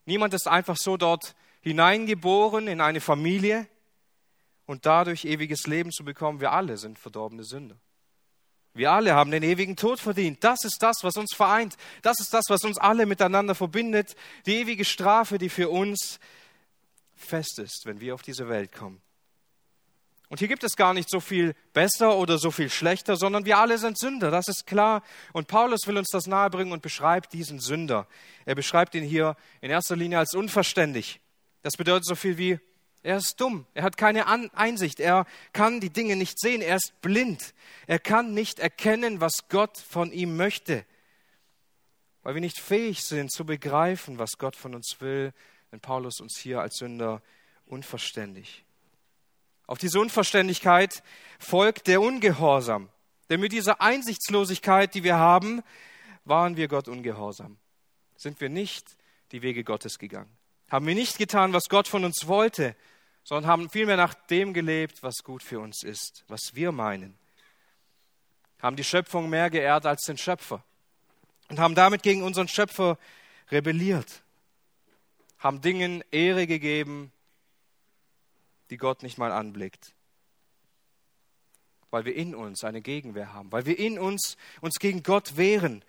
Niemand 0.06 0.36
ist 0.36 0.48
einfach 0.48 0.78
so 0.78 0.98
dort 0.98 1.34
hineingeboren 1.62 2.68
in 2.68 2.80
eine 2.80 3.02
Familie 3.02 3.68
und 4.68 4.86
dadurch 4.86 5.26
ewiges 5.26 5.66
Leben 5.66 5.92
zu 5.92 6.06
bekommen. 6.06 6.42
Wir 6.42 6.52
alle 6.52 6.78
sind 6.78 7.00
verdorbene 7.00 7.44
Sünder. 7.44 7.78
Wir 8.74 8.92
alle 8.92 9.14
haben 9.14 9.32
den 9.32 9.44
ewigen 9.44 9.76
Tod 9.76 10.00
verdient. 10.00 10.44
Das 10.44 10.64
ist 10.64 10.78
das, 10.82 10.98
was 11.02 11.18
uns 11.18 11.34
vereint. 11.36 11.76
Das 12.02 12.20
ist 12.20 12.34
das, 12.34 12.46
was 12.48 12.64
uns 12.64 12.78
alle 12.78 13.06
miteinander 13.06 13.54
verbindet. 13.54 14.16
Die 14.46 14.56
ewige 14.56 14.86
Strafe, 14.86 15.38
die 15.38 15.50
für 15.50 15.70
uns 15.70 16.20
fest 17.16 17.60
ist, 17.60 17.82
wenn 17.86 18.00
wir 18.00 18.14
auf 18.14 18.22
diese 18.22 18.48
Welt 18.48 18.72
kommen. 18.72 19.02
Und 20.32 20.40
hier 20.40 20.48
gibt 20.48 20.64
es 20.64 20.78
gar 20.78 20.94
nicht 20.94 21.10
so 21.10 21.20
viel 21.20 21.56
besser 21.74 22.16
oder 22.16 22.38
so 22.38 22.52
viel 22.52 22.70
schlechter, 22.70 23.18
sondern 23.18 23.44
wir 23.44 23.58
alle 23.58 23.78
sind 23.78 24.00
Sünder, 24.00 24.32
das 24.32 24.48
ist 24.48 24.66
klar. 24.66 25.04
Und 25.34 25.50
Paulus 25.50 25.82
will 25.88 25.98
uns 25.98 26.08
das 26.10 26.26
nahebringen 26.26 26.72
und 26.72 26.82
beschreibt 26.82 27.34
diesen 27.34 27.60
Sünder. 27.60 28.08
Er 28.46 28.56
beschreibt 28.56 28.96
ihn 28.96 29.04
hier 29.04 29.36
in 29.60 29.70
erster 29.70 29.98
Linie 29.98 30.20
als 30.20 30.34
unverständig. 30.34 31.20
Das 31.64 31.74
bedeutet 31.76 32.06
so 32.06 32.16
viel 32.16 32.38
wie, 32.38 32.60
er 33.04 33.18
ist 33.18 33.40
dumm, 33.42 33.66
er 33.74 33.84
hat 33.84 33.98
keine 33.98 34.28
Einsicht, 34.28 35.00
er 35.00 35.26
kann 35.54 35.80
die 35.80 35.90
Dinge 35.90 36.16
nicht 36.16 36.40
sehen, 36.40 36.62
er 36.62 36.76
ist 36.76 36.94
blind, 37.02 37.54
er 37.88 38.00
kann 38.00 38.34
nicht 38.34 38.60
erkennen, 38.60 39.22
was 39.22 39.48
Gott 39.50 39.78
von 39.78 40.12
ihm 40.12 40.38
möchte, 40.38 40.86
weil 42.22 42.36
wir 42.36 42.42
nicht 42.42 42.60
fähig 42.60 43.04
sind 43.04 43.32
zu 43.32 43.46
begreifen, 43.46 44.20
was 44.20 44.38
Gott 44.38 44.56
von 44.56 44.76
uns 44.76 44.98
will, 45.00 45.34
wenn 45.72 45.80
Paulus 45.80 46.20
uns 46.20 46.38
hier 46.38 46.62
als 46.62 46.78
Sünder 46.78 47.22
unverständig. 47.66 48.64
Auf 49.66 49.78
diese 49.78 50.00
Unverständlichkeit 50.00 51.02
folgt 51.40 51.88
der 51.88 52.02
Ungehorsam. 52.02 52.90
Denn 53.30 53.40
mit 53.40 53.54
dieser 53.54 53.82
Einsichtslosigkeit, 53.82 54.94
die 54.94 55.04
wir 55.04 55.16
haben, 55.16 55.64
waren 56.26 56.58
wir 56.58 56.68
Gott 56.68 56.90
ungehorsam. 56.90 57.58
Sind 58.18 58.42
wir 58.42 58.50
nicht 58.50 58.98
die 59.32 59.42
Wege 59.42 59.64
Gottes 59.64 59.98
gegangen. 59.98 60.30
Haben 60.70 60.86
wir 60.86 60.96
nicht 60.96 61.18
getan, 61.18 61.54
was 61.54 61.70
Gott 61.70 61.88
von 61.88 62.04
uns 62.04 62.28
wollte, 62.28 62.76
sondern 63.24 63.50
haben 63.50 63.70
vielmehr 63.70 63.98
nach 63.98 64.14
dem 64.14 64.54
gelebt, 64.54 65.04
was 65.04 65.24
gut 65.24 65.44
für 65.44 65.60
uns 65.60 65.84
ist, 65.84 66.24
was 66.28 66.54
wir 66.54 66.72
meinen. 66.72 67.18
Haben 68.60 68.76
die 68.76 68.84
Schöpfung 68.84 69.30
mehr 69.30 69.50
geehrt 69.50 69.86
als 69.86 70.02
den 70.04 70.18
Schöpfer 70.18 70.64
und 71.50 71.60
haben 71.60 71.76
damit 71.76 72.04
gegen 72.04 72.24
unseren 72.24 72.48
Schöpfer 72.48 72.98
rebelliert. 73.52 74.24
Haben 75.40 75.62
Dingen 75.62 76.04
Ehre 76.12 76.48
gegeben, 76.48 77.12
die 78.70 78.78
Gott 78.78 79.04
nicht 79.04 79.18
mal 79.18 79.32
anblickt. 79.32 79.94
Weil 81.90 82.06
wir 82.06 82.16
in 82.16 82.34
uns 82.34 82.64
eine 82.64 82.82
Gegenwehr 82.82 83.34
haben, 83.34 83.52
weil 83.52 83.66
wir 83.66 83.78
in 83.78 84.00
uns 84.00 84.38
uns 84.62 84.76
gegen 84.80 85.04
Gott 85.04 85.36
wehren. 85.36 85.84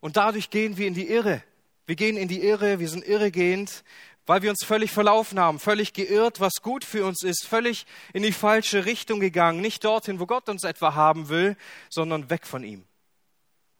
Und 0.00 0.16
dadurch 0.16 0.50
gehen 0.50 0.76
wir 0.76 0.86
in 0.86 0.94
die 0.94 1.08
Irre. 1.08 1.42
Wir 1.86 1.96
gehen 1.96 2.16
in 2.16 2.28
die 2.28 2.42
Irre, 2.42 2.78
wir 2.78 2.88
sind 2.88 3.04
irregehend, 3.04 3.82
weil 4.28 4.42
wir 4.42 4.50
uns 4.50 4.62
völlig 4.62 4.90
verlaufen 4.90 5.40
haben, 5.40 5.58
völlig 5.58 5.94
geirrt, 5.94 6.38
was 6.38 6.56
gut 6.60 6.84
für 6.84 7.06
uns 7.06 7.22
ist, 7.22 7.46
völlig 7.46 7.86
in 8.12 8.22
die 8.22 8.32
falsche 8.32 8.84
Richtung 8.84 9.20
gegangen, 9.20 9.62
nicht 9.62 9.84
dorthin, 9.84 10.20
wo 10.20 10.26
Gott 10.26 10.50
uns 10.50 10.64
etwa 10.64 10.94
haben 10.94 11.30
will, 11.30 11.56
sondern 11.88 12.28
weg 12.28 12.46
von 12.46 12.62
ihm, 12.62 12.84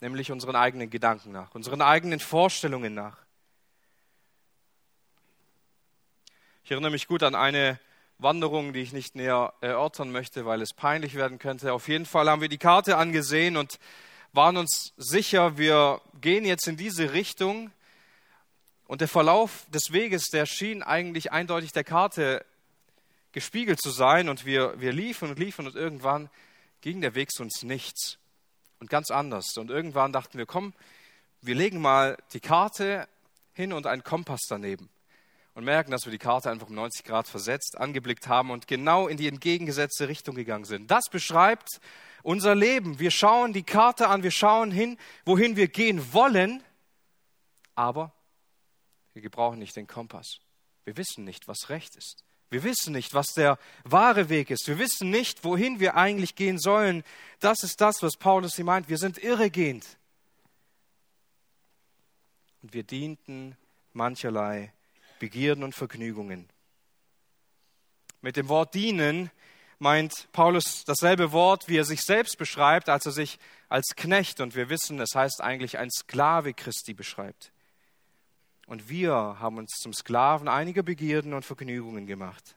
nämlich 0.00 0.32
unseren 0.32 0.56
eigenen 0.56 0.88
Gedanken 0.88 1.32
nach, 1.32 1.54
unseren 1.54 1.82
eigenen 1.82 2.18
Vorstellungen 2.18 2.94
nach. 2.94 3.18
Ich 6.64 6.70
erinnere 6.70 6.92
mich 6.92 7.08
gut 7.08 7.22
an 7.22 7.34
eine 7.34 7.78
Wanderung, 8.16 8.72
die 8.72 8.80
ich 8.80 8.94
nicht 8.94 9.16
näher 9.16 9.52
erörtern 9.60 10.10
möchte, 10.10 10.46
weil 10.46 10.62
es 10.62 10.72
peinlich 10.72 11.14
werden 11.14 11.38
könnte. 11.38 11.74
Auf 11.74 11.88
jeden 11.88 12.06
Fall 12.06 12.28
haben 12.30 12.40
wir 12.40 12.48
die 12.48 12.56
Karte 12.56 12.96
angesehen 12.96 13.58
und 13.58 13.78
waren 14.32 14.56
uns 14.56 14.94
sicher, 14.96 15.58
wir 15.58 16.00
gehen 16.22 16.46
jetzt 16.46 16.66
in 16.66 16.78
diese 16.78 17.12
Richtung. 17.12 17.70
Und 18.88 19.02
der 19.02 19.08
Verlauf 19.08 19.66
des 19.68 19.92
Weges, 19.92 20.30
der 20.30 20.46
schien 20.46 20.82
eigentlich 20.82 21.30
eindeutig 21.30 21.72
der 21.72 21.84
Karte 21.84 22.44
gespiegelt 23.32 23.80
zu 23.80 23.90
sein. 23.90 24.30
Und 24.30 24.46
wir, 24.46 24.80
wir 24.80 24.92
liefen 24.92 25.28
und 25.28 25.38
liefen 25.38 25.66
und 25.66 25.76
irgendwann 25.76 26.30
ging 26.80 27.02
der 27.02 27.14
Weg 27.14 27.30
zu 27.30 27.42
uns 27.42 27.62
nichts 27.62 28.18
und 28.80 28.88
ganz 28.88 29.10
anders. 29.10 29.58
Und 29.58 29.70
irgendwann 29.70 30.14
dachten 30.14 30.38
wir, 30.38 30.46
komm, 30.46 30.72
wir 31.42 31.54
legen 31.54 31.82
mal 31.82 32.16
die 32.32 32.40
Karte 32.40 33.06
hin 33.52 33.74
und 33.74 33.86
einen 33.86 34.04
Kompass 34.04 34.46
daneben 34.48 34.88
und 35.52 35.64
merken, 35.64 35.90
dass 35.90 36.06
wir 36.06 36.10
die 36.10 36.18
Karte 36.18 36.50
einfach 36.50 36.68
um 36.68 36.74
90 36.74 37.04
Grad 37.04 37.28
versetzt 37.28 37.76
angeblickt 37.76 38.26
haben 38.26 38.50
und 38.50 38.68
genau 38.68 39.06
in 39.06 39.18
die 39.18 39.28
entgegengesetzte 39.28 40.08
Richtung 40.08 40.34
gegangen 40.34 40.64
sind. 40.64 40.90
Das 40.90 41.10
beschreibt 41.10 41.80
unser 42.22 42.54
Leben. 42.54 42.98
Wir 42.98 43.10
schauen 43.10 43.52
die 43.52 43.64
Karte 43.64 44.08
an, 44.08 44.22
wir 44.22 44.30
schauen 44.30 44.70
hin, 44.70 44.96
wohin 45.26 45.56
wir 45.56 45.68
gehen 45.68 46.14
wollen, 46.14 46.62
aber 47.74 48.14
wir 49.18 49.22
gebrauchen 49.22 49.58
nicht 49.58 49.74
den 49.74 49.88
Kompass. 49.88 50.38
Wir 50.84 50.96
wissen 50.96 51.24
nicht, 51.24 51.48
was 51.48 51.70
recht 51.70 51.96
ist. 51.96 52.22
Wir 52.50 52.62
wissen 52.62 52.92
nicht, 52.92 53.14
was 53.14 53.34
der 53.34 53.58
wahre 53.82 54.28
Weg 54.28 54.48
ist. 54.48 54.68
Wir 54.68 54.78
wissen 54.78 55.10
nicht, 55.10 55.42
wohin 55.42 55.80
wir 55.80 55.96
eigentlich 55.96 56.36
gehen 56.36 56.56
sollen. 56.56 57.02
Das 57.40 57.64
ist 57.64 57.80
das, 57.80 58.00
was 58.00 58.16
Paulus 58.16 58.54
hier 58.54 58.64
meint. 58.64 58.88
Wir 58.88 58.96
sind 58.96 59.18
irregehend. 59.18 59.84
Und 62.62 62.74
wir 62.74 62.84
dienten 62.84 63.56
mancherlei 63.92 64.72
Begierden 65.18 65.64
und 65.64 65.74
Vergnügungen. 65.74 66.48
Mit 68.20 68.36
dem 68.36 68.48
Wort 68.48 68.72
dienen 68.72 69.32
meint 69.80 70.28
Paulus 70.30 70.84
dasselbe 70.84 71.32
Wort, 71.32 71.66
wie 71.66 71.78
er 71.78 71.84
sich 71.84 72.02
selbst 72.02 72.38
beschreibt, 72.38 72.88
als 72.88 73.04
er 73.04 73.12
sich 73.12 73.40
als 73.68 73.96
Knecht, 73.96 74.38
und 74.38 74.54
wir 74.54 74.68
wissen, 74.68 75.00
es 75.00 75.16
heißt 75.16 75.40
eigentlich 75.40 75.76
ein 75.76 75.90
Sklave 75.90 76.54
Christi 76.54 76.94
beschreibt. 76.94 77.50
Und 78.68 78.90
wir 78.90 79.12
haben 79.14 79.56
uns 79.56 79.78
zum 79.80 79.94
Sklaven 79.94 80.46
einiger 80.46 80.82
Begierden 80.82 81.32
und 81.32 81.42
Vergnügungen 81.42 82.06
gemacht. 82.06 82.54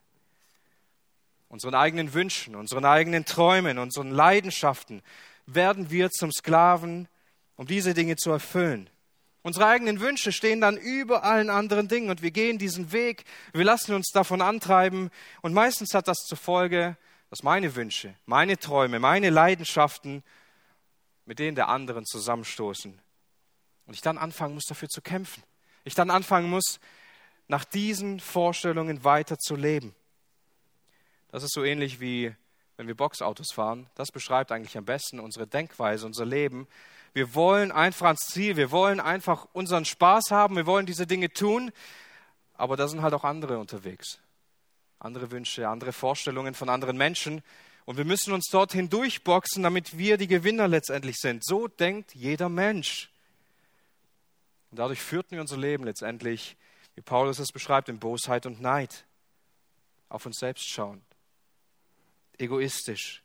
Unseren 1.47 1.73
eigenen 1.73 2.13
Wünschen, 2.13 2.53
unseren 2.53 2.83
eigenen 2.83 3.23
Träumen, 3.23 3.77
unseren 3.77 4.11
Leidenschaften 4.11 5.03
werden 5.45 5.89
wir 5.89 6.09
zum 6.09 6.29
Sklaven, 6.33 7.07
um 7.55 7.65
diese 7.65 7.93
Dinge 7.93 8.17
zu 8.17 8.29
erfüllen. 8.29 8.89
Unsere 9.41 9.67
eigenen 9.67 10.01
Wünsche 10.01 10.33
stehen 10.33 10.59
dann 10.59 10.75
über 10.75 11.23
allen 11.23 11.49
anderen 11.49 11.87
Dingen 11.87 12.09
und 12.09 12.21
wir 12.21 12.31
gehen 12.31 12.57
diesen 12.57 12.91
Weg, 12.91 13.23
wir 13.53 13.63
lassen 13.63 13.95
uns 13.95 14.09
davon 14.09 14.41
antreiben 14.41 15.11
und 15.41 15.53
meistens 15.53 15.93
hat 15.93 16.09
das 16.09 16.17
zur 16.27 16.37
Folge, 16.37 16.97
dass 17.29 17.41
meine 17.41 17.73
Wünsche, 17.75 18.13
meine 18.25 18.59
Träume, 18.59 18.99
meine 18.99 19.29
Leidenschaften 19.29 20.23
mit 21.25 21.39
denen 21.39 21.55
der 21.55 21.69
anderen 21.69 22.05
zusammenstoßen 22.05 22.99
und 23.85 23.93
ich 23.93 24.01
dann 24.01 24.17
anfangen 24.17 24.55
muss, 24.55 24.65
dafür 24.65 24.89
zu 24.89 25.01
kämpfen. 25.01 25.41
Ich 25.83 25.95
dann 25.95 26.09
anfangen 26.09 26.49
muss, 26.49 26.79
nach 27.47 27.65
diesen 27.65 28.19
Vorstellungen 28.19 29.03
weiter 29.03 29.37
zu 29.37 29.55
leben. 29.55 29.95
Das 31.31 31.43
ist 31.43 31.53
so 31.53 31.63
ähnlich 31.63 31.99
wie 31.99 32.35
wenn 32.81 32.87
wir 32.87 32.95
Boxautos 32.95 33.51
fahren. 33.51 33.87
Das 33.93 34.11
beschreibt 34.11 34.51
eigentlich 34.51 34.75
am 34.75 34.85
besten 34.85 35.19
unsere 35.19 35.45
Denkweise, 35.45 36.05
unser 36.05 36.25
Leben. 36.25 36.67
Wir 37.13 37.35
wollen 37.35 37.71
einfach 37.71 38.07
ans 38.07 38.25
Ziel, 38.27 38.55
wir 38.55 38.71
wollen 38.71 38.99
einfach 38.99 39.47
unseren 39.53 39.85
Spaß 39.85 40.31
haben, 40.31 40.55
wir 40.55 40.65
wollen 40.65 40.87
diese 40.87 41.05
Dinge 41.05 41.31
tun, 41.31 41.71
aber 42.55 42.77
da 42.77 42.87
sind 42.87 43.03
halt 43.03 43.13
auch 43.13 43.23
andere 43.23 43.59
unterwegs. 43.59 44.19
Andere 44.97 45.29
Wünsche, 45.29 45.67
andere 45.67 45.93
Vorstellungen 45.93 46.55
von 46.55 46.69
anderen 46.69 46.97
Menschen. 46.97 47.43
Und 47.85 47.97
wir 47.97 48.05
müssen 48.05 48.33
uns 48.33 48.47
dorthin 48.51 48.89
durchboxen, 48.89 49.61
damit 49.61 49.97
wir 49.97 50.17
die 50.17 50.27
Gewinner 50.27 50.67
letztendlich 50.67 51.17
sind. 51.17 51.43
So 51.45 51.67
denkt 51.67 52.15
jeder 52.15 52.49
Mensch. 52.49 53.11
Und 54.71 54.79
dadurch 54.79 55.01
führten 55.01 55.31
wir 55.31 55.41
unser 55.41 55.57
Leben 55.57 55.83
letztendlich, 55.83 56.57
wie 56.95 57.01
Paulus 57.01 57.39
es 57.39 57.51
beschreibt, 57.51 57.89
in 57.89 57.99
Bosheit 57.99 58.45
und 58.45 58.61
Neid. 58.61 59.05
Auf 60.09 60.25
uns 60.25 60.39
selbst 60.39 60.67
schauen. 60.67 61.01
Egoistisch 62.37 63.23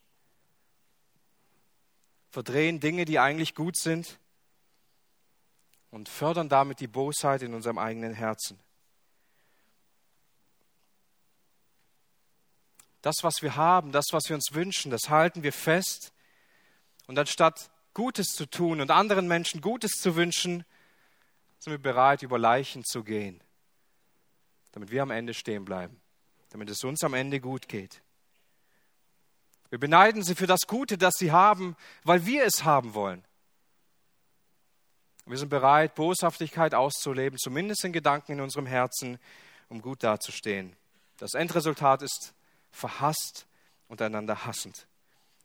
verdrehen 2.36 2.80
Dinge, 2.80 3.06
die 3.06 3.18
eigentlich 3.18 3.54
gut 3.54 3.78
sind 3.78 4.18
und 5.90 6.06
fördern 6.06 6.50
damit 6.50 6.80
die 6.80 6.86
Bosheit 6.86 7.40
in 7.40 7.54
unserem 7.54 7.78
eigenen 7.78 8.12
Herzen. 8.12 8.58
Das, 13.00 13.14
was 13.22 13.40
wir 13.40 13.56
haben, 13.56 13.90
das, 13.90 14.08
was 14.12 14.28
wir 14.28 14.36
uns 14.36 14.50
wünschen, 14.52 14.90
das 14.90 15.08
halten 15.08 15.44
wir 15.44 15.52
fest. 15.54 16.12
Und 17.06 17.18
anstatt 17.18 17.70
Gutes 17.94 18.26
zu 18.34 18.44
tun 18.44 18.82
und 18.82 18.90
anderen 18.90 19.28
Menschen 19.28 19.62
Gutes 19.62 19.92
zu 19.92 20.14
wünschen, 20.14 20.66
sind 21.58 21.72
wir 21.72 21.78
bereit, 21.78 22.22
über 22.22 22.38
Leichen 22.38 22.84
zu 22.84 23.02
gehen, 23.02 23.40
damit 24.72 24.90
wir 24.90 25.02
am 25.02 25.10
Ende 25.10 25.34
stehen 25.34 25.64
bleiben, 25.64 26.00
damit 26.50 26.70
es 26.70 26.84
uns 26.84 27.02
am 27.02 27.14
Ende 27.14 27.40
gut 27.40 27.68
geht. 27.68 28.02
Wir 29.70 29.78
beneiden 29.78 30.22
sie 30.22 30.34
für 30.34 30.46
das 30.46 30.60
Gute, 30.66 30.96
das 30.96 31.14
sie 31.18 31.32
haben, 31.32 31.76
weil 32.04 32.24
wir 32.24 32.44
es 32.44 32.64
haben 32.64 32.94
wollen. 32.94 33.24
Wir 35.26 35.38
sind 35.38 35.48
bereit, 35.48 35.96
Boshaftigkeit 35.96 36.72
auszuleben, 36.72 37.36
zumindest 37.36 37.84
in 37.84 37.92
Gedanken 37.92 38.32
in 38.32 38.40
unserem 38.40 38.66
Herzen, 38.66 39.18
um 39.68 39.82
gut 39.82 40.04
dazustehen. 40.04 40.76
Das 41.18 41.34
Endresultat 41.34 42.02
ist 42.02 42.32
verhasst 42.70 43.46
und 43.88 44.00
einander 44.00 44.46
hassend. 44.46 44.86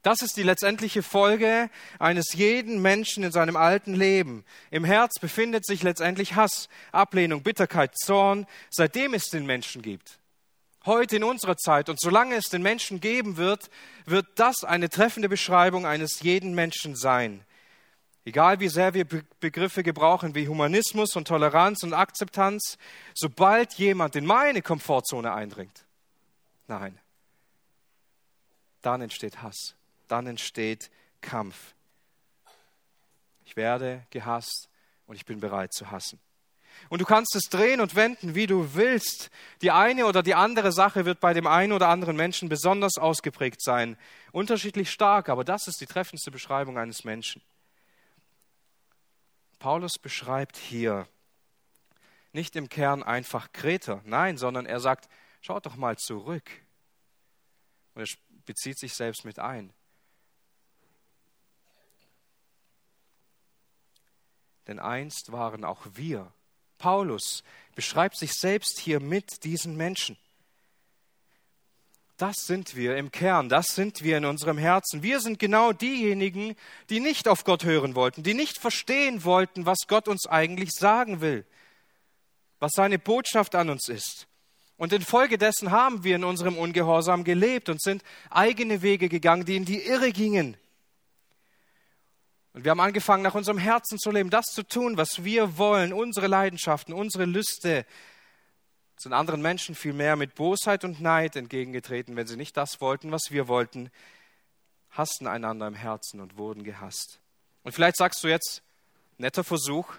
Das 0.01 0.23
ist 0.23 0.35
die 0.35 0.43
letztendliche 0.43 1.03
Folge 1.03 1.69
eines 1.99 2.33
jeden 2.33 2.81
Menschen 2.81 3.23
in 3.23 3.31
seinem 3.31 3.55
alten 3.55 3.93
Leben. 3.93 4.43
Im 4.71 4.83
Herz 4.83 5.19
befindet 5.19 5.65
sich 5.65 5.83
letztendlich 5.83 6.35
Hass, 6.35 6.69
Ablehnung, 6.91 7.43
Bitterkeit, 7.43 7.95
Zorn, 7.95 8.47
seitdem 8.71 9.13
es 9.13 9.25
den 9.25 9.45
Menschen 9.45 9.83
gibt. 9.83 10.17
Heute 10.85 11.17
in 11.17 11.23
unserer 11.23 11.55
Zeit 11.55 11.89
und 11.89 11.99
solange 11.99 12.35
es 12.35 12.45
den 12.45 12.63
Menschen 12.63 12.99
geben 12.99 13.37
wird, 13.37 13.69
wird 14.05 14.25
das 14.35 14.63
eine 14.63 14.89
treffende 14.89 15.29
Beschreibung 15.29 15.85
eines 15.85 16.21
jeden 16.21 16.55
Menschen 16.55 16.95
sein. 16.95 17.45
Egal 18.25 18.59
wie 18.59 18.69
sehr 18.69 18.95
wir 18.95 19.05
Begriffe 19.39 19.83
gebrauchen 19.83 20.33
wie 20.33 20.47
Humanismus 20.47 21.15
und 21.15 21.27
Toleranz 21.27 21.83
und 21.83 21.93
Akzeptanz, 21.93 22.79
sobald 23.13 23.73
jemand 23.75 24.15
in 24.15 24.25
meine 24.25 24.63
Komfortzone 24.63 25.31
eindringt, 25.31 25.85
nein, 26.67 26.97
dann 28.81 29.01
entsteht 29.01 29.43
Hass 29.43 29.75
dann 30.11 30.27
entsteht 30.27 30.91
Kampf. 31.21 31.73
Ich 33.45 33.55
werde 33.55 34.05
gehasst 34.09 34.69
und 35.07 35.15
ich 35.15 35.25
bin 35.25 35.39
bereit 35.39 35.73
zu 35.73 35.91
hassen. 35.91 36.19
Und 36.89 37.01
du 37.01 37.05
kannst 37.05 37.35
es 37.35 37.49
drehen 37.49 37.81
und 37.81 37.95
wenden, 37.95 38.33
wie 38.33 38.47
du 38.47 38.73
willst. 38.75 39.29
Die 39.61 39.71
eine 39.71 40.05
oder 40.05 40.23
die 40.23 40.35
andere 40.35 40.71
Sache 40.71 41.05
wird 41.05 41.19
bei 41.19 41.33
dem 41.33 41.47
einen 41.47 41.73
oder 41.73 41.89
anderen 41.89 42.15
Menschen 42.15 42.49
besonders 42.49 42.97
ausgeprägt 42.97 43.61
sein. 43.61 43.97
Unterschiedlich 44.31 44.89
stark, 44.89 45.29
aber 45.29 45.43
das 45.43 45.67
ist 45.67 45.81
die 45.81 45.85
treffendste 45.85 46.31
Beschreibung 46.31 46.77
eines 46.77 47.03
Menschen. 47.03 47.41
Paulus 49.59 49.93
beschreibt 50.01 50.57
hier 50.57 51.07
nicht 52.33 52.55
im 52.55 52.69
Kern 52.69 53.03
einfach 53.03 53.51
Kreter, 53.51 54.01
nein, 54.05 54.37
sondern 54.37 54.65
er 54.65 54.79
sagt, 54.79 55.09
schaut 55.41 55.65
doch 55.65 55.75
mal 55.75 55.97
zurück. 55.97 56.49
Und 57.93 58.01
er 58.01 58.07
bezieht 58.45 58.79
sich 58.79 58.93
selbst 58.93 59.25
mit 59.25 59.37
ein. 59.39 59.73
Denn 64.67 64.79
einst 64.79 65.31
waren 65.31 65.63
auch 65.63 65.81
wir. 65.93 66.31
Paulus 66.77 67.43
beschreibt 67.75 68.17
sich 68.17 68.33
selbst 68.33 68.79
hier 68.79 68.99
mit 68.99 69.43
diesen 69.43 69.77
Menschen. 69.77 70.17
Das 72.17 72.45
sind 72.45 72.75
wir 72.75 72.97
im 72.97 73.11
Kern, 73.11 73.49
das 73.49 73.67
sind 73.67 74.03
wir 74.03 74.17
in 74.17 74.25
unserem 74.25 74.59
Herzen. 74.59 75.01
Wir 75.01 75.19
sind 75.19 75.39
genau 75.39 75.73
diejenigen, 75.73 76.55
die 76.89 76.99
nicht 76.99 77.27
auf 77.27 77.43
Gott 77.43 77.63
hören 77.63 77.95
wollten, 77.95 78.21
die 78.21 78.35
nicht 78.35 78.59
verstehen 78.59 79.23
wollten, 79.23 79.65
was 79.65 79.87
Gott 79.87 80.07
uns 80.07 80.27
eigentlich 80.27 80.69
sagen 80.71 81.21
will, 81.21 81.45
was 82.59 82.73
seine 82.75 82.99
Botschaft 82.99 83.55
an 83.55 83.71
uns 83.71 83.89
ist. 83.89 84.27
Und 84.77 84.93
infolgedessen 84.93 85.71
haben 85.71 86.03
wir 86.03 86.15
in 86.15 86.23
unserem 86.23 86.57
Ungehorsam 86.57 87.23
gelebt 87.23 87.69
und 87.69 87.81
sind 87.81 88.03
eigene 88.29 88.83
Wege 88.83 89.09
gegangen, 89.09 89.45
die 89.45 89.55
in 89.55 89.65
die 89.65 89.83
Irre 89.83 90.11
gingen. 90.11 90.57
Und 92.53 92.65
wir 92.65 92.71
haben 92.71 92.81
angefangen, 92.81 93.23
nach 93.23 93.35
unserem 93.35 93.57
Herzen 93.57 93.97
zu 93.97 94.11
leben, 94.11 94.29
das 94.29 94.45
zu 94.47 94.63
tun, 94.63 94.97
was 94.97 95.23
wir 95.23 95.57
wollen, 95.57 95.93
unsere 95.93 96.27
Leidenschaften, 96.27 96.93
unsere 96.93 97.25
Lüste. 97.25 97.85
Sind 98.97 99.13
anderen 99.13 99.41
Menschen 99.41 99.73
vielmehr 99.73 100.15
mit 100.15 100.35
Bosheit 100.35 100.83
und 100.83 100.99
Neid 101.01 101.35
entgegengetreten, 101.35 102.15
wenn 102.15 102.27
sie 102.27 102.35
nicht 102.35 102.57
das 102.57 102.81
wollten, 102.81 103.11
was 103.11 103.31
wir 103.31 103.47
wollten, 103.47 103.89
hassten 104.91 105.27
einander 105.27 105.67
im 105.67 105.75
Herzen 105.75 106.19
und 106.19 106.37
wurden 106.37 106.63
gehasst. 106.63 107.19
Und 107.63 107.71
vielleicht 107.71 107.97
sagst 107.97 108.23
du 108.23 108.27
jetzt, 108.27 108.61
netter 109.17 109.43
Versuch, 109.43 109.93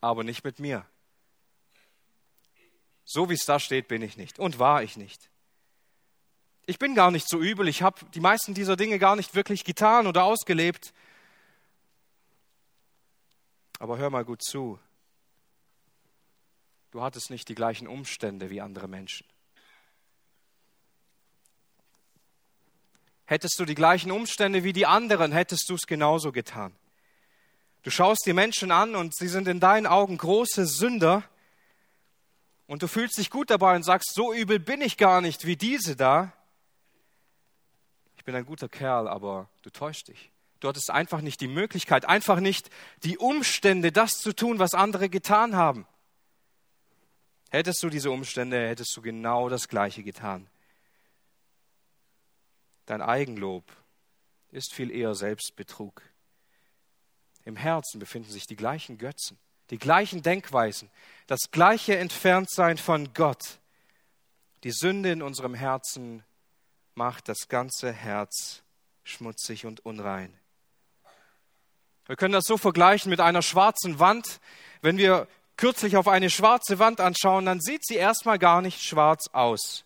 aber 0.00 0.24
nicht 0.24 0.44
mit 0.44 0.58
mir. 0.58 0.84
So 3.04 3.30
wie 3.30 3.34
es 3.34 3.44
da 3.44 3.60
steht, 3.60 3.88
bin 3.88 4.02
ich 4.02 4.16
nicht 4.16 4.38
und 4.38 4.58
war 4.58 4.82
ich 4.82 4.96
nicht. 4.96 5.30
Ich 6.66 6.78
bin 6.78 6.94
gar 6.94 7.10
nicht 7.10 7.28
so 7.28 7.40
übel, 7.40 7.68
ich 7.68 7.82
habe 7.82 8.04
die 8.14 8.20
meisten 8.20 8.54
dieser 8.54 8.76
Dinge 8.76 8.98
gar 8.98 9.16
nicht 9.16 9.34
wirklich 9.34 9.64
getan 9.64 10.06
oder 10.06 10.24
ausgelebt. 10.24 10.92
Aber 13.82 13.98
hör 13.98 14.10
mal 14.10 14.24
gut 14.24 14.44
zu. 14.44 14.78
Du 16.92 17.02
hattest 17.02 17.30
nicht 17.30 17.48
die 17.48 17.56
gleichen 17.56 17.88
Umstände 17.88 18.48
wie 18.48 18.60
andere 18.60 18.86
Menschen. 18.86 19.26
Hättest 23.24 23.58
du 23.58 23.64
die 23.64 23.74
gleichen 23.74 24.12
Umstände 24.12 24.62
wie 24.62 24.72
die 24.72 24.86
anderen, 24.86 25.32
hättest 25.32 25.68
du 25.68 25.74
es 25.74 25.88
genauso 25.88 26.30
getan. 26.30 26.76
Du 27.82 27.90
schaust 27.90 28.22
die 28.24 28.34
Menschen 28.34 28.70
an 28.70 28.94
und 28.94 29.16
sie 29.16 29.26
sind 29.26 29.48
in 29.48 29.58
deinen 29.58 29.88
Augen 29.88 30.16
große 30.16 30.64
Sünder 30.64 31.24
und 32.68 32.84
du 32.84 32.86
fühlst 32.86 33.18
dich 33.18 33.30
gut 33.30 33.50
dabei 33.50 33.74
und 33.74 33.82
sagst, 33.82 34.14
so 34.14 34.32
übel 34.32 34.60
bin 34.60 34.80
ich 34.80 34.96
gar 34.96 35.20
nicht 35.20 35.44
wie 35.44 35.56
diese 35.56 35.96
da. 35.96 36.32
Ich 38.16 38.22
bin 38.22 38.36
ein 38.36 38.46
guter 38.46 38.68
Kerl, 38.68 39.08
aber 39.08 39.48
du 39.62 39.70
täuschst 39.70 40.06
dich. 40.06 40.31
Du 40.62 40.68
hattest 40.68 40.90
einfach 40.90 41.22
nicht 41.22 41.40
die 41.40 41.48
Möglichkeit, 41.48 42.04
einfach 42.04 42.38
nicht 42.38 42.70
die 43.02 43.18
Umstände, 43.18 43.90
das 43.90 44.12
zu 44.12 44.32
tun, 44.32 44.60
was 44.60 44.74
andere 44.74 45.08
getan 45.08 45.56
haben. 45.56 45.88
Hättest 47.50 47.82
du 47.82 47.90
diese 47.90 48.12
Umstände, 48.12 48.68
hättest 48.68 48.96
du 48.96 49.02
genau 49.02 49.48
das 49.48 49.66
Gleiche 49.66 50.04
getan. 50.04 50.48
Dein 52.86 53.02
Eigenlob 53.02 53.64
ist 54.52 54.72
viel 54.72 54.92
eher 54.92 55.16
Selbstbetrug. 55.16 56.00
Im 57.44 57.56
Herzen 57.56 57.98
befinden 57.98 58.30
sich 58.30 58.46
die 58.46 58.54
gleichen 58.54 58.98
Götzen, 58.98 59.40
die 59.70 59.78
gleichen 59.78 60.22
Denkweisen, 60.22 60.92
das 61.26 61.50
gleiche 61.50 61.98
Entferntsein 61.98 62.78
von 62.78 63.12
Gott. 63.14 63.58
Die 64.62 64.70
Sünde 64.70 65.10
in 65.10 65.22
unserem 65.22 65.54
Herzen 65.54 66.22
macht 66.94 67.28
das 67.28 67.48
ganze 67.48 67.92
Herz 67.92 68.62
schmutzig 69.02 69.66
und 69.66 69.84
unrein. 69.84 70.38
Wir 72.06 72.16
können 72.16 72.32
das 72.32 72.44
so 72.44 72.56
vergleichen 72.56 73.10
mit 73.10 73.20
einer 73.20 73.42
schwarzen 73.42 73.98
Wand. 73.98 74.40
Wenn 74.80 74.98
wir 74.98 75.28
kürzlich 75.56 75.96
auf 75.96 76.08
eine 76.08 76.30
schwarze 76.30 76.78
Wand 76.78 77.00
anschauen, 77.00 77.46
dann 77.46 77.60
sieht 77.60 77.86
sie 77.86 77.94
erstmal 77.94 78.38
gar 78.38 78.62
nicht 78.62 78.82
schwarz 78.82 79.28
aus, 79.32 79.84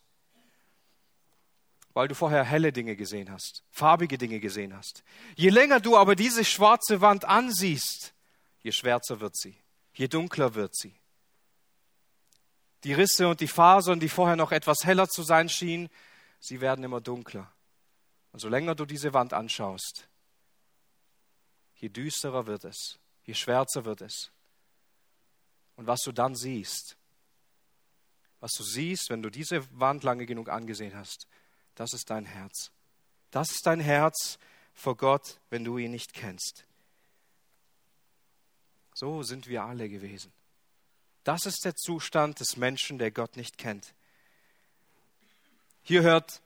weil 1.92 2.08
du 2.08 2.14
vorher 2.14 2.44
helle 2.44 2.72
Dinge 2.72 2.96
gesehen 2.96 3.30
hast, 3.30 3.62
farbige 3.70 4.16
Dinge 4.16 4.40
gesehen 4.40 4.76
hast. 4.76 5.02
Je 5.34 5.50
länger 5.50 5.80
du 5.80 5.96
aber 5.96 6.16
diese 6.16 6.44
schwarze 6.44 7.00
Wand 7.00 7.24
ansiehst, 7.24 8.14
je 8.62 8.72
schwärzer 8.72 9.20
wird 9.20 9.36
sie, 9.36 9.56
je 9.94 10.08
dunkler 10.08 10.54
wird 10.54 10.74
sie. 10.74 10.94
Die 12.84 12.92
Risse 12.92 13.28
und 13.28 13.40
die 13.40 13.48
Fasern, 13.48 14.00
die 14.00 14.08
vorher 14.08 14.36
noch 14.36 14.52
etwas 14.52 14.84
heller 14.84 15.08
zu 15.08 15.22
sein 15.22 15.48
schienen, 15.48 15.88
sie 16.38 16.60
werden 16.60 16.84
immer 16.84 17.00
dunkler. 17.00 17.50
Und 18.32 18.38
so 18.38 18.48
länger 18.48 18.74
du 18.74 18.84
diese 18.86 19.12
Wand 19.12 19.32
anschaust, 19.32 20.08
je 21.86 21.90
düsterer 21.90 22.46
wird 22.46 22.64
es, 22.64 22.98
je 23.24 23.34
schwärzer 23.34 23.84
wird 23.84 24.00
es. 24.00 24.32
Und 25.76 25.86
was 25.86 26.00
du 26.00 26.10
dann 26.10 26.34
siehst, 26.34 26.96
was 28.40 28.52
du 28.52 28.64
siehst, 28.64 29.08
wenn 29.10 29.22
du 29.22 29.30
diese 29.30 29.64
Wand 29.78 30.02
lange 30.02 30.26
genug 30.26 30.48
angesehen 30.48 30.96
hast, 30.96 31.28
das 31.76 31.92
ist 31.92 32.10
dein 32.10 32.24
Herz. 32.24 32.72
Das 33.30 33.50
ist 33.50 33.66
dein 33.66 33.78
Herz 33.80 34.38
vor 34.74 34.96
Gott, 34.96 35.38
wenn 35.50 35.64
du 35.64 35.78
ihn 35.78 35.92
nicht 35.92 36.12
kennst. 36.12 36.64
So 38.92 39.22
sind 39.22 39.46
wir 39.46 39.62
alle 39.62 39.88
gewesen. 39.88 40.32
Das 41.22 41.46
ist 41.46 41.64
der 41.64 41.74
Zustand 41.76 42.40
des 42.40 42.56
Menschen, 42.56 42.98
der 42.98 43.12
Gott 43.12 43.36
nicht 43.36 43.58
kennt. 43.58 43.94
Hier 45.82 46.02
hört 46.02 46.40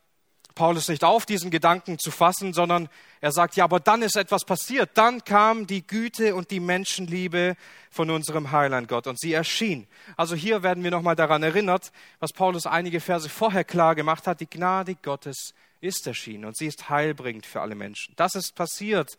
Paulus 0.55 0.89
nicht 0.89 1.05
auf, 1.05 1.27
diesen 1.27 1.51
Gedanken 1.51 1.99
zu 1.99 2.11
fassen, 2.11 2.53
sondern 2.53 2.89
er 3.21 3.33
sagt, 3.33 3.57
ja, 3.57 3.65
aber 3.65 3.81
dann 3.81 4.03
ist 4.03 4.17
etwas 4.17 4.45
passiert. 4.45 4.91
Dann 4.95 5.25
kam 5.25 5.67
die 5.67 5.87
Güte 5.87 6.35
und 6.35 6.51
die 6.51 6.61
Menschenliebe 6.61 7.57
von 7.91 8.11
unserem 8.11 8.51
Heiland 8.51 8.89
Gott 8.89 9.07
und 9.07 9.19
sie 9.19 9.33
erschien. 9.33 9.87
Also 10.17 10.35
hier 10.35 10.63
werden 10.63 10.85
wir 10.85 10.91
nochmal 10.91 11.17
daran 11.17 11.43
erinnert, 11.43 11.93
was 12.19 12.33
Paulus 12.33 12.67
einige 12.67 13.01
Verse 13.01 13.29
vorher 13.29 13.65
klar 13.65 13.95
gemacht 13.95 14.27
hat. 14.27 14.41
Die 14.41 14.49
Gnade 14.49 14.95
Gottes 14.95 15.55
ist 15.81 16.07
erschienen 16.07 16.45
und 16.45 16.57
sie 16.57 16.67
ist 16.67 16.89
heilbringend 16.89 17.47
für 17.47 17.61
alle 17.61 17.75
Menschen. 17.75 18.15
Das 18.17 18.35
ist 18.35 18.55
passiert. 18.55 19.19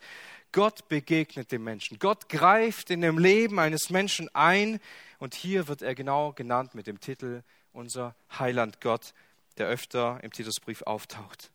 Gott 0.52 0.90
begegnet 0.90 1.52
dem 1.52 1.64
Menschen. 1.64 1.98
Gott 2.00 2.28
greift 2.28 2.90
in 2.90 3.02
dem 3.02 3.18
Leben 3.18 3.60
eines 3.60 3.90
Menschen 3.90 4.30
ein 4.34 4.80
und 5.20 5.34
hier 5.34 5.68
wird 5.68 5.82
er 5.82 5.96
genau 5.96 6.34
genannt 6.34 6.76
mit 6.76 6.88
dem 6.88 7.00
Titel 7.00 7.44
unser 7.74 8.16
Heiland 8.38 8.82
Gott 8.82 9.14
der 9.58 9.68
öfter 9.68 10.20
im 10.24 10.32
Titusbrief 10.32 10.82
auftaucht. 10.84 11.52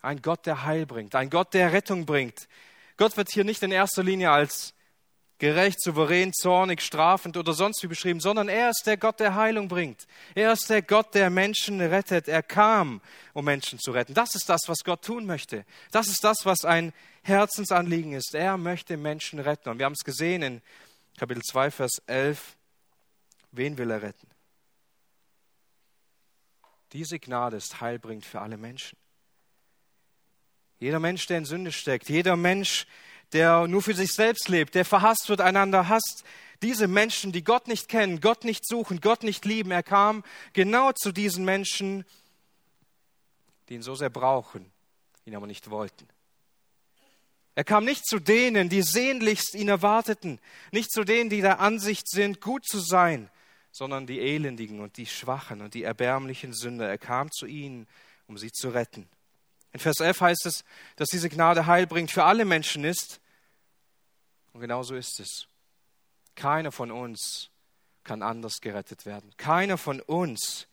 Ein 0.00 0.22
Gott, 0.22 0.46
der 0.46 0.64
Heil 0.64 0.86
bringt, 0.86 1.14
ein 1.14 1.30
Gott, 1.30 1.54
der 1.54 1.72
Rettung 1.72 2.06
bringt. 2.06 2.48
Gott 2.96 3.16
wird 3.16 3.30
hier 3.30 3.44
nicht 3.44 3.62
in 3.62 3.72
erster 3.72 4.02
Linie 4.02 4.30
als 4.30 4.74
gerecht, 5.38 5.80
souverän, 5.80 6.32
zornig, 6.32 6.82
strafend 6.82 7.36
oder 7.36 7.52
sonst 7.52 7.82
wie 7.82 7.86
beschrieben, 7.86 8.20
sondern 8.20 8.48
er 8.48 8.70
ist 8.70 8.82
der 8.86 8.96
Gott, 8.96 9.20
der 9.20 9.34
Heilung 9.34 9.68
bringt. 9.68 10.06
Er 10.34 10.52
ist 10.52 10.68
der 10.68 10.82
Gott, 10.82 11.14
der 11.14 11.30
Menschen 11.30 11.80
rettet. 11.80 12.28
Er 12.28 12.42
kam, 12.42 13.00
um 13.32 13.44
Menschen 13.44 13.78
zu 13.78 13.92
retten. 13.92 14.14
Das 14.14 14.34
ist 14.34 14.48
das, 14.48 14.62
was 14.66 14.84
Gott 14.84 15.02
tun 15.02 15.26
möchte. 15.26 15.64
Das 15.92 16.08
ist 16.08 16.24
das, 16.24 16.44
was 16.44 16.64
ein 16.64 16.92
Herzensanliegen 17.22 18.12
ist. 18.12 18.34
Er 18.34 18.56
möchte 18.56 18.96
Menschen 18.96 19.38
retten. 19.38 19.68
Und 19.68 19.78
wir 19.78 19.86
haben 19.86 19.94
es 19.94 20.04
gesehen 20.04 20.42
in 20.42 20.62
Kapitel 21.16 21.42
2, 21.42 21.70
Vers 21.70 22.02
11. 22.06 22.56
Wen 23.52 23.78
will 23.78 23.90
er 23.90 24.02
retten? 24.02 24.26
Diese 26.92 27.18
Gnade 27.18 27.56
ist 27.56 27.80
heilbringend 27.80 28.24
für 28.24 28.40
alle 28.40 28.56
Menschen. 28.56 28.96
Jeder 30.80 31.00
Mensch, 31.00 31.26
der 31.26 31.38
in 31.38 31.44
Sünde 31.44 31.72
steckt, 31.72 32.08
jeder 32.08 32.36
Mensch, 32.36 32.86
der 33.32 33.66
nur 33.66 33.82
für 33.82 33.94
sich 33.94 34.12
selbst 34.12 34.48
lebt, 34.48 34.74
der 34.74 34.84
verhasst 34.84 35.28
wird, 35.28 35.40
einander 35.40 35.88
hasst, 35.88 36.24
diese 36.62 36.88
Menschen, 36.88 37.32
die 37.32 37.44
Gott 37.44 37.68
nicht 37.68 37.88
kennen, 37.88 38.20
Gott 38.20 38.44
nicht 38.44 38.66
suchen, 38.66 39.00
Gott 39.00 39.22
nicht 39.22 39.44
lieben, 39.44 39.70
er 39.70 39.82
kam 39.82 40.24
genau 40.52 40.92
zu 40.92 41.12
diesen 41.12 41.44
Menschen, 41.44 42.04
die 43.68 43.74
ihn 43.74 43.82
so 43.82 43.94
sehr 43.94 44.10
brauchen, 44.10 44.70
ihn 45.24 45.36
aber 45.36 45.46
nicht 45.46 45.70
wollten. 45.70 46.08
Er 47.54 47.64
kam 47.64 47.84
nicht 47.84 48.06
zu 48.06 48.20
denen, 48.20 48.68
die 48.68 48.82
sehnlichst 48.82 49.54
ihn 49.54 49.68
erwarteten, 49.68 50.38
nicht 50.70 50.92
zu 50.92 51.02
denen, 51.02 51.28
die 51.28 51.40
der 51.40 51.60
Ansicht 51.60 52.08
sind, 52.08 52.40
gut 52.40 52.64
zu 52.64 52.78
sein, 52.78 53.28
sondern 53.78 54.08
die 54.08 54.18
Elendigen 54.18 54.80
und 54.80 54.96
die 54.96 55.06
Schwachen 55.06 55.60
und 55.60 55.72
die 55.72 55.84
erbärmlichen 55.84 56.52
Sünder. 56.52 56.88
Er 56.88 56.98
kam 56.98 57.30
zu 57.30 57.46
ihnen, 57.46 57.86
um 58.26 58.36
sie 58.36 58.50
zu 58.50 58.70
retten. 58.70 59.08
In 59.72 59.78
Vers 59.78 60.00
11 60.00 60.20
heißt 60.20 60.46
es, 60.46 60.64
dass 60.96 61.08
diese 61.08 61.28
Gnade 61.28 61.66
Heil 61.66 61.86
bringt 61.86 62.10
für 62.10 62.24
alle 62.24 62.44
Menschen 62.44 62.82
ist. 62.82 63.20
Und 64.52 64.62
genau 64.62 64.82
so 64.82 64.96
ist 64.96 65.20
es. 65.20 65.46
Keiner 66.34 66.72
von 66.72 66.90
uns 66.90 67.50
kann 68.02 68.22
anders 68.22 68.60
gerettet 68.60 69.06
werden. 69.06 69.30
Keiner 69.36 69.78
von 69.78 70.00
uns 70.00 70.66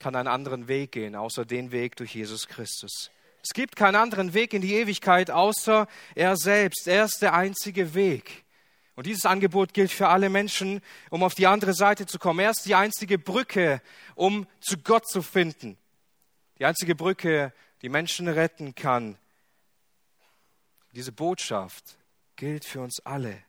kann 0.00 0.16
einen 0.16 0.28
anderen 0.28 0.66
Weg 0.66 0.90
gehen, 0.90 1.14
außer 1.14 1.44
den 1.44 1.70
Weg 1.70 1.94
durch 1.94 2.12
Jesus 2.16 2.48
Christus. 2.48 3.12
Es 3.40 3.50
gibt 3.54 3.76
keinen 3.76 3.94
anderen 3.94 4.34
Weg 4.34 4.52
in 4.52 4.62
die 4.62 4.74
Ewigkeit, 4.74 5.30
außer 5.30 5.86
er 6.16 6.36
selbst. 6.36 6.88
Er 6.88 7.04
ist 7.04 7.22
der 7.22 7.34
einzige 7.34 7.94
Weg. 7.94 8.44
Und 8.98 9.06
dieses 9.06 9.26
Angebot 9.26 9.74
gilt 9.74 9.92
für 9.92 10.08
alle 10.08 10.28
Menschen, 10.28 10.82
um 11.08 11.22
auf 11.22 11.36
die 11.36 11.46
andere 11.46 11.72
Seite 11.72 12.06
zu 12.06 12.18
kommen. 12.18 12.40
Er 12.40 12.50
ist 12.50 12.66
die 12.66 12.74
einzige 12.74 13.16
Brücke, 13.16 13.80
um 14.16 14.44
zu 14.58 14.76
Gott 14.76 15.06
zu 15.06 15.22
finden. 15.22 15.78
Die 16.58 16.64
einzige 16.64 16.96
Brücke, 16.96 17.52
die 17.80 17.90
Menschen 17.90 18.26
retten 18.26 18.74
kann. 18.74 19.16
Diese 20.94 21.12
Botschaft 21.12 21.96
gilt 22.34 22.64
für 22.64 22.80
uns 22.80 22.98
alle. 23.06 23.40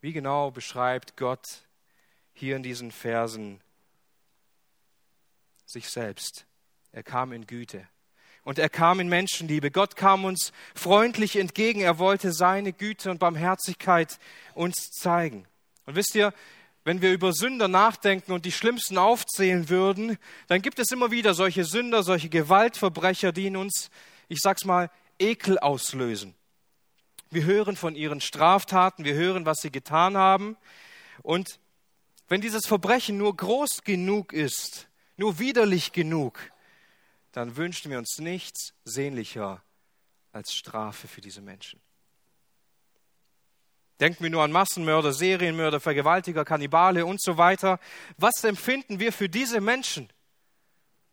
Wie 0.00 0.14
genau 0.14 0.50
beschreibt 0.50 1.18
Gott 1.18 1.66
hier 2.32 2.56
in 2.56 2.62
diesen 2.62 2.90
Versen 2.90 3.60
sich 5.66 5.90
selbst? 5.90 6.46
Er 6.92 7.02
kam 7.02 7.32
in 7.32 7.46
Güte. 7.46 7.86
Und 8.44 8.58
er 8.58 8.68
kam 8.68 9.00
in 9.00 9.08
Menschenliebe. 9.08 9.70
Gott 9.70 9.96
kam 9.96 10.24
uns 10.24 10.52
freundlich 10.74 11.36
entgegen. 11.36 11.80
Er 11.80 11.98
wollte 11.98 12.32
seine 12.32 12.72
Güte 12.72 13.10
und 13.10 13.18
Barmherzigkeit 13.18 14.18
uns 14.54 14.90
zeigen. 14.90 15.46
Und 15.84 15.96
wisst 15.96 16.14
ihr, 16.14 16.32
wenn 16.84 17.02
wir 17.02 17.12
über 17.12 17.34
Sünder 17.34 17.68
nachdenken 17.68 18.32
und 18.32 18.46
die 18.46 18.52
schlimmsten 18.52 18.96
aufzählen 18.96 19.68
würden, 19.68 20.16
dann 20.46 20.62
gibt 20.62 20.78
es 20.78 20.90
immer 20.90 21.10
wieder 21.10 21.34
solche 21.34 21.64
Sünder, 21.64 22.02
solche 22.02 22.30
Gewaltverbrecher, 22.30 23.32
die 23.32 23.48
in 23.48 23.56
uns, 23.58 23.90
ich 24.28 24.38
sag's 24.40 24.64
mal, 24.64 24.90
Ekel 25.18 25.58
auslösen. 25.58 26.34
Wir 27.30 27.44
hören 27.44 27.76
von 27.76 27.94
ihren 27.94 28.22
Straftaten, 28.22 29.04
wir 29.04 29.14
hören, 29.14 29.44
was 29.44 29.58
sie 29.58 29.70
getan 29.70 30.16
haben. 30.16 30.56
Und 31.22 31.60
wenn 32.28 32.40
dieses 32.40 32.66
Verbrechen 32.66 33.18
nur 33.18 33.36
groß 33.36 33.84
genug 33.84 34.32
ist, 34.32 34.88
nur 35.16 35.38
widerlich 35.38 35.92
genug, 35.92 36.38
dann 37.32 37.56
wünschen 37.56 37.90
wir 37.90 37.98
uns 37.98 38.18
nichts 38.18 38.74
sehnlicher 38.84 39.62
als 40.32 40.54
Strafe 40.54 41.08
für 41.08 41.20
diese 41.20 41.40
Menschen. 41.40 41.80
Denken 44.00 44.22
wir 44.22 44.30
nur 44.30 44.44
an 44.44 44.52
Massenmörder, 44.52 45.12
Serienmörder, 45.12 45.80
Vergewaltiger, 45.80 46.44
Kannibale 46.44 47.04
und 47.04 47.20
so 47.20 47.36
weiter. 47.36 47.80
Was 48.16 48.44
empfinden 48.44 49.00
wir 49.00 49.12
für 49.12 49.28
diese 49.28 49.60
Menschen? 49.60 50.08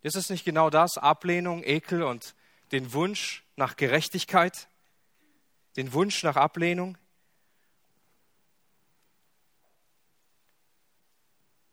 Ist 0.02 0.16
es 0.16 0.30
nicht 0.30 0.46
genau 0.46 0.70
das? 0.70 0.98
Ablehnung, 0.98 1.64
Ekel 1.64 2.04
und 2.04 2.36
den 2.72 2.94
Wunsch 2.94 3.44
nach 3.56 3.76
Gerechtigkeit? 3.76 4.68
Den 5.78 5.94
Wunsch 5.94 6.22
nach 6.22 6.36
Ablehnung? 6.36 6.98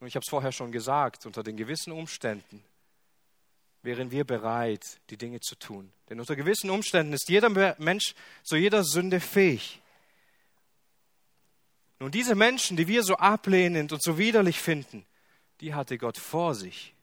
Und 0.01 0.07
ich 0.07 0.17
habe 0.17 0.25
es 0.25 0.31
vorher 0.31 0.51
schon 0.51 0.73
gesagt, 0.73 1.27
unter 1.27 1.43
den 1.43 1.57
gewissen 1.57 1.93
Umständen 1.93 2.65
wären 3.83 4.11
wir 4.11 4.25
bereit, 4.25 5.01
die 5.11 5.17
Dinge 5.17 5.41
zu 5.41 5.57
tun. 5.57 5.93
Denn 6.09 6.21
unter 6.21 6.37
gewissen 6.37 6.71
Umständen 6.71 7.13
ist 7.13 7.29
jeder 7.29 7.49
Mensch 7.79 8.15
zu 8.43 8.57
jeder 8.57 8.85
Sünde 8.85 9.21
fähig. 9.21 9.81
Nun, 11.99 12.11
diese 12.11 12.35
Menschen, 12.35 12.77
die 12.77 12.89
wir 12.89 13.03
so 13.03 13.17
ablehnend 13.17 13.93
und 13.93 14.03
so 14.03 14.19
widerlich 14.19 14.61
finden, 14.61 15.05
die 15.61 15.75
hatte 15.75 15.99
Gott 15.99 16.19
vor 16.19 16.55
sich, 16.55 16.95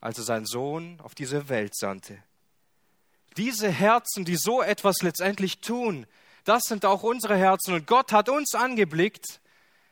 als 0.00 0.18
er 0.18 0.24
seinen 0.24 0.46
Sohn 0.46 1.00
auf 1.00 1.14
diese 1.14 1.48
Welt 1.48 1.76
sandte. 1.76 2.22
Diese 3.36 3.70
Herzen, 3.70 4.24
die 4.24 4.36
so 4.36 4.62
etwas 4.62 5.02
letztendlich 5.02 5.60
tun, 5.60 6.06
das 6.44 6.62
sind 6.64 6.84
auch 6.84 7.02
unsere 7.02 7.36
Herzen. 7.36 7.74
Und 7.74 7.86
Gott 7.86 8.10
hat 8.10 8.28
uns 8.28 8.54
angeblickt 8.54 9.40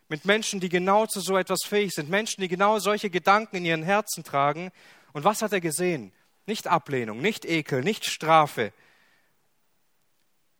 mit 0.09 0.24
Menschen, 0.24 0.59
die 0.59 0.68
genau 0.68 1.07
zu 1.07 1.20
so 1.20 1.37
etwas 1.37 1.61
fähig 1.64 1.92
sind, 1.92 2.09
Menschen, 2.09 2.40
die 2.40 2.48
genau 2.48 2.79
solche 2.79 3.11
Gedanken 3.11 3.57
in 3.57 3.64
ihren 3.64 3.83
Herzen 3.83 4.24
tragen 4.24 4.72
und 5.16 5.24
was 5.24 5.40
hat 5.40 5.55
er 5.55 5.62
gesehen? 5.62 6.12
Nicht 6.44 6.66
Ablehnung, 6.66 7.22
nicht 7.22 7.46
Ekel, 7.46 7.81
nicht 7.81 8.05
Strafe, 8.05 8.70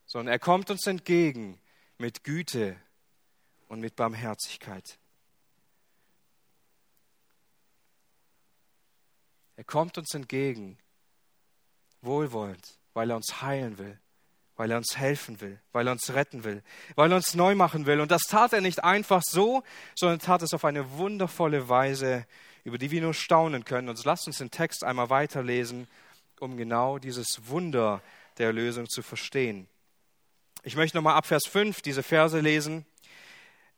sondern 0.07 0.33
er 0.33 0.39
kommt 0.39 0.71
uns 0.71 0.87
entgegen 0.87 1.61
mit 1.99 2.23
Güte 2.23 2.75
und 3.67 3.81
mit 3.81 3.95
Barmherzigkeit. 3.95 4.97
Er 9.57 9.63
kommt 9.63 9.99
uns 9.99 10.11
entgegen, 10.15 10.79
wohlwollend, 12.01 12.79
weil 12.95 13.11
er 13.11 13.17
uns 13.17 13.43
heilen 13.43 13.77
will, 13.77 13.99
weil 14.55 14.71
er 14.71 14.77
uns 14.77 14.97
helfen 14.97 15.39
will, 15.39 15.61
weil 15.71 15.85
er 15.85 15.91
uns 15.91 16.11
retten 16.15 16.43
will, 16.43 16.63
weil 16.95 17.11
er 17.11 17.17
uns 17.17 17.35
neu 17.35 17.53
machen 17.53 17.85
will. 17.85 18.01
Und 18.01 18.09
das 18.09 18.23
tat 18.23 18.53
er 18.53 18.61
nicht 18.61 18.83
einfach 18.83 19.21
so, 19.23 19.61
sondern 19.93 20.17
tat 20.17 20.41
es 20.41 20.55
auf 20.55 20.65
eine 20.65 20.93
wundervolle 20.93 21.69
Weise, 21.69 22.25
über 22.67 22.77
die 22.77 22.91
wir 22.91 22.99
nur 22.99 23.13
staunen 23.13 23.63
können. 23.63 23.87
Und 23.87 24.03
lasst 24.03 24.27
uns 24.27 24.39
den 24.39 24.51
Text 24.51 24.83
einmal 24.83 25.09
weiterlesen, 25.09 25.87
um 26.41 26.57
genau 26.57 26.97
dieses 26.97 27.47
Wunder 27.47 28.01
der 28.37 28.47
Erlösung 28.47 28.89
zu 28.89 29.01
verstehen. 29.01 29.69
Ich 30.63 30.75
möchte 30.75 30.97
nochmal 30.97 31.15
ab 31.15 31.25
Vers 31.25 31.47
5 31.47 31.81
diese 31.81 32.03
Verse 32.03 32.37
lesen. 32.37 32.85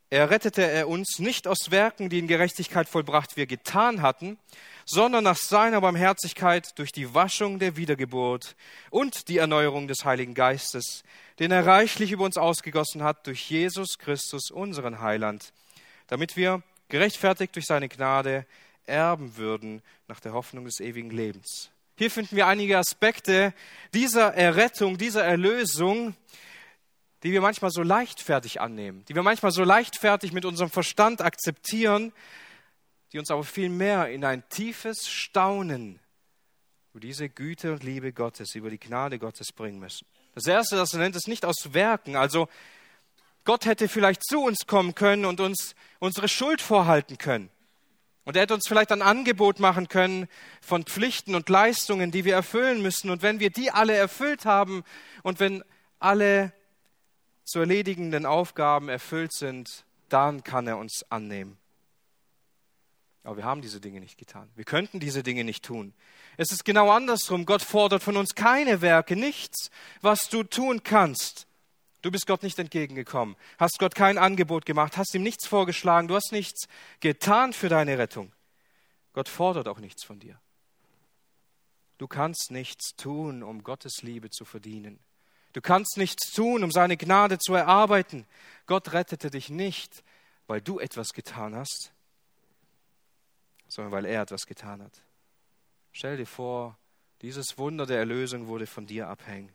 Er 0.09 0.31
rettete 0.31 0.63
er 0.63 0.87
uns 0.87 1.19
nicht 1.19 1.47
aus 1.47 1.69
Werken, 1.69 2.09
die 2.09 2.17
in 2.17 2.27
Gerechtigkeit 2.27 2.89
vollbracht 2.89 3.37
wir 3.37 3.45
getan 3.45 4.01
hatten, 4.01 4.39
sondern 4.87 5.23
nach 5.23 5.37
seiner 5.37 5.81
Barmherzigkeit 5.81 6.71
durch 6.79 6.91
die 6.91 7.13
Waschung 7.13 7.59
der 7.59 7.77
Wiedergeburt 7.77 8.55
und 8.89 9.27
die 9.27 9.37
Erneuerung 9.37 9.87
des 9.87 10.03
Heiligen 10.03 10.33
Geistes, 10.33 11.03
den 11.37 11.51
er 11.51 11.67
reichlich 11.67 12.11
über 12.11 12.25
uns 12.25 12.37
ausgegossen 12.37 13.03
hat 13.03 13.27
durch 13.27 13.51
Jesus 13.51 13.99
Christus, 13.99 14.49
unseren 14.49 14.99
Heiland, 14.99 15.53
damit 16.07 16.35
wir, 16.35 16.63
gerechtfertigt 16.87 17.53
durch 17.53 17.67
seine 17.67 17.87
Gnade, 17.87 18.47
erben 18.89 19.37
würden 19.37 19.81
nach 20.07 20.19
der 20.19 20.33
Hoffnung 20.33 20.65
des 20.65 20.79
ewigen 20.79 21.11
Lebens. 21.11 21.69
Hier 21.97 22.11
finden 22.11 22.35
wir 22.35 22.47
einige 22.47 22.77
Aspekte 22.77 23.53
dieser 23.93 24.33
Errettung, 24.33 24.97
dieser 24.97 25.23
Erlösung, 25.23 26.15
die 27.23 27.31
wir 27.31 27.41
manchmal 27.41 27.71
so 27.71 27.83
leichtfertig 27.83 28.61
annehmen, 28.61 29.03
die 29.09 29.15
wir 29.15 29.23
manchmal 29.23 29.51
so 29.51 29.63
leichtfertig 29.63 30.31
mit 30.31 30.45
unserem 30.45 30.69
Verstand 30.69 31.21
akzeptieren, 31.21 32.13
die 33.11 33.19
uns 33.19 33.31
aber 33.31 33.43
vielmehr 33.43 34.09
in 34.09 34.23
ein 34.23 34.47
tiefes 34.49 35.09
Staunen 35.09 35.99
über 36.91 37.01
diese 37.01 37.29
Güte 37.29 37.71
und 37.73 37.83
Liebe 37.83 38.13
Gottes, 38.13 38.55
über 38.55 38.69
die 38.69 38.79
Gnade 38.79 39.19
Gottes 39.19 39.51
bringen 39.51 39.79
müssen. 39.79 40.07
Das 40.35 40.47
Erste, 40.47 40.75
das 40.75 40.93
er 40.93 40.99
nennt, 40.99 41.15
ist 41.15 41.27
nicht 41.27 41.45
aus 41.45 41.73
Werken. 41.73 42.15
Also 42.15 42.47
Gott 43.43 43.65
hätte 43.65 43.87
vielleicht 43.87 44.23
zu 44.23 44.41
uns 44.41 44.67
kommen 44.67 44.95
können 44.95 45.25
und 45.25 45.39
uns 45.39 45.75
unsere 45.99 46.27
Schuld 46.27 46.61
vorhalten 46.61 47.17
können. 47.17 47.49
Und 48.25 48.35
er 48.35 48.43
hätte 48.43 48.53
uns 48.53 48.67
vielleicht 48.67 48.91
ein 48.91 49.01
Angebot 49.01 49.59
machen 49.59 49.87
können 49.87 50.27
von 50.61 50.83
Pflichten 50.83 51.35
und 51.35 51.49
Leistungen, 51.49 52.11
die 52.11 52.25
wir 52.25 52.35
erfüllen 52.35 52.81
müssen. 52.81 53.09
Und 53.09 53.21
wenn 53.21 53.39
wir 53.39 53.49
die 53.49 53.71
alle 53.71 53.95
erfüllt 53.95 54.45
haben 54.45 54.83
und 55.23 55.39
wenn 55.39 55.63
alle 55.99 56.53
zu 57.43 57.59
erledigenden 57.59 58.25
Aufgaben 58.25 58.89
erfüllt 58.89 59.33
sind, 59.33 59.85
dann 60.09 60.43
kann 60.43 60.67
er 60.67 60.77
uns 60.77 61.03
annehmen. 61.09 61.57
Aber 63.23 63.37
wir 63.37 63.43
haben 63.43 63.61
diese 63.61 63.81
Dinge 63.81 63.99
nicht 63.99 64.17
getan. 64.17 64.49
Wir 64.55 64.65
könnten 64.65 64.99
diese 64.99 65.23
Dinge 65.23 65.43
nicht 65.43 65.63
tun. 65.63 65.93
Es 66.37 66.51
ist 66.51 66.63
genau 66.63 66.89
andersrum. 66.91 67.45
Gott 67.45 67.61
fordert 67.61 68.01
von 68.01 68.17
uns 68.17 68.33
keine 68.33 68.81
Werke, 68.81 69.15
nichts, 69.15 69.71
was 70.01 70.29
du 70.29 70.43
tun 70.43 70.83
kannst. 70.83 71.45
Du 72.01 72.11
bist 72.11 72.27
Gott 72.27 72.43
nicht 72.43 72.57
entgegengekommen, 72.59 73.35
hast 73.57 73.77
Gott 73.79 73.93
kein 73.93 74.17
Angebot 74.17 74.65
gemacht, 74.65 74.97
hast 74.97 75.13
ihm 75.13 75.23
nichts 75.23 75.47
vorgeschlagen, 75.47 76.07
du 76.07 76.15
hast 76.15 76.31
nichts 76.31 76.67
getan 77.01 77.51
für 77.53 77.69
deine 77.69 77.97
Rettung. 77.97 78.33
Gott 79.13 79.27
fordert 79.27 79.67
auch 79.67 79.79
nichts 79.79 80.03
von 80.05 80.19
dir. 80.19 80.39
Du 81.97 82.07
kannst 82.07 82.51
nichts 82.51 82.95
tun, 82.95 83.43
um 83.43 83.63
Gottes 83.63 84.01
Liebe 84.01 84.29
zu 84.29 84.45
verdienen. 84.45 84.99
Du 85.51 85.61
kannst 85.61 85.97
nichts 85.97 86.31
tun, 86.31 86.63
um 86.63 86.71
seine 86.71 86.95
Gnade 86.95 87.37
zu 87.39 87.53
erarbeiten. 87.53 88.25
Gott 88.65 88.93
rettete 88.93 89.29
dich 89.29 89.49
nicht, 89.49 90.03
weil 90.47 90.61
du 90.61 90.79
etwas 90.79 91.09
getan 91.09 91.55
hast, 91.55 91.91
sondern 93.67 93.91
weil 93.91 94.05
er 94.05 94.21
etwas 94.21 94.45
getan 94.45 94.81
hat. 94.81 95.03
Stell 95.91 96.15
dir 96.15 96.27
vor, 96.27 96.77
Dieses 97.21 97.57
Wunder 97.57 97.85
der 97.85 97.97
Erlösung 97.97 98.47
wurde 98.47 98.65
von 98.65 98.85
dir 98.85 99.09
abhängen. 99.09 99.51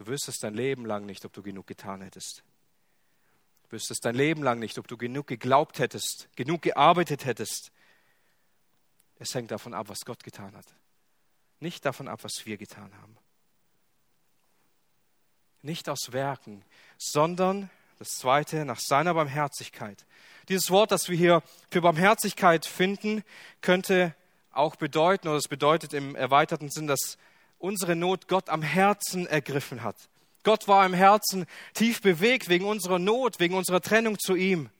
Du 0.00 0.06
wüsstest 0.06 0.42
dein 0.42 0.54
Leben 0.54 0.86
lang 0.86 1.04
nicht, 1.04 1.26
ob 1.26 1.34
du 1.34 1.42
genug 1.42 1.66
getan 1.66 2.00
hättest. 2.00 2.42
Du 3.64 3.72
wüsstest 3.72 4.02
dein 4.02 4.14
Leben 4.14 4.42
lang 4.42 4.58
nicht, 4.58 4.78
ob 4.78 4.88
du 4.88 4.96
genug 4.96 5.26
geglaubt 5.26 5.78
hättest, 5.78 6.30
genug 6.36 6.62
gearbeitet 6.62 7.26
hättest. 7.26 7.70
Es 9.18 9.34
hängt 9.34 9.50
davon 9.50 9.74
ab, 9.74 9.90
was 9.90 10.06
Gott 10.06 10.24
getan 10.24 10.56
hat. 10.56 10.64
Nicht 11.58 11.84
davon 11.84 12.08
ab, 12.08 12.20
was 12.24 12.46
wir 12.46 12.56
getan 12.56 12.90
haben. 13.02 13.18
Nicht 15.60 15.86
aus 15.90 16.12
Werken, 16.12 16.64
sondern 16.96 17.68
das 17.98 18.08
zweite, 18.08 18.64
nach 18.64 18.80
seiner 18.80 19.12
Barmherzigkeit. 19.12 20.06
Dieses 20.48 20.70
Wort, 20.70 20.92
das 20.92 21.10
wir 21.10 21.16
hier 21.18 21.42
für 21.70 21.82
Barmherzigkeit 21.82 22.64
finden, 22.64 23.22
könnte 23.60 24.14
auch 24.50 24.76
bedeuten, 24.76 25.28
oder 25.28 25.36
es 25.36 25.48
bedeutet 25.48 25.92
im 25.92 26.16
erweiterten 26.16 26.70
Sinn, 26.70 26.86
dass 26.86 27.18
unsere 27.60 27.94
Not 27.94 28.26
Gott 28.26 28.48
am 28.48 28.62
Herzen 28.62 29.26
ergriffen 29.26 29.82
hat. 29.82 29.96
Gott 30.42 30.66
war 30.66 30.86
im 30.86 30.94
Herzen 30.94 31.46
tief 31.74 32.00
bewegt 32.00 32.48
wegen 32.48 32.64
unserer 32.64 32.98
Not, 32.98 33.38
wegen 33.40 33.54
unserer 33.54 33.80
Trennung 33.80 34.18
zu 34.18 34.34
ihm. 34.34 34.70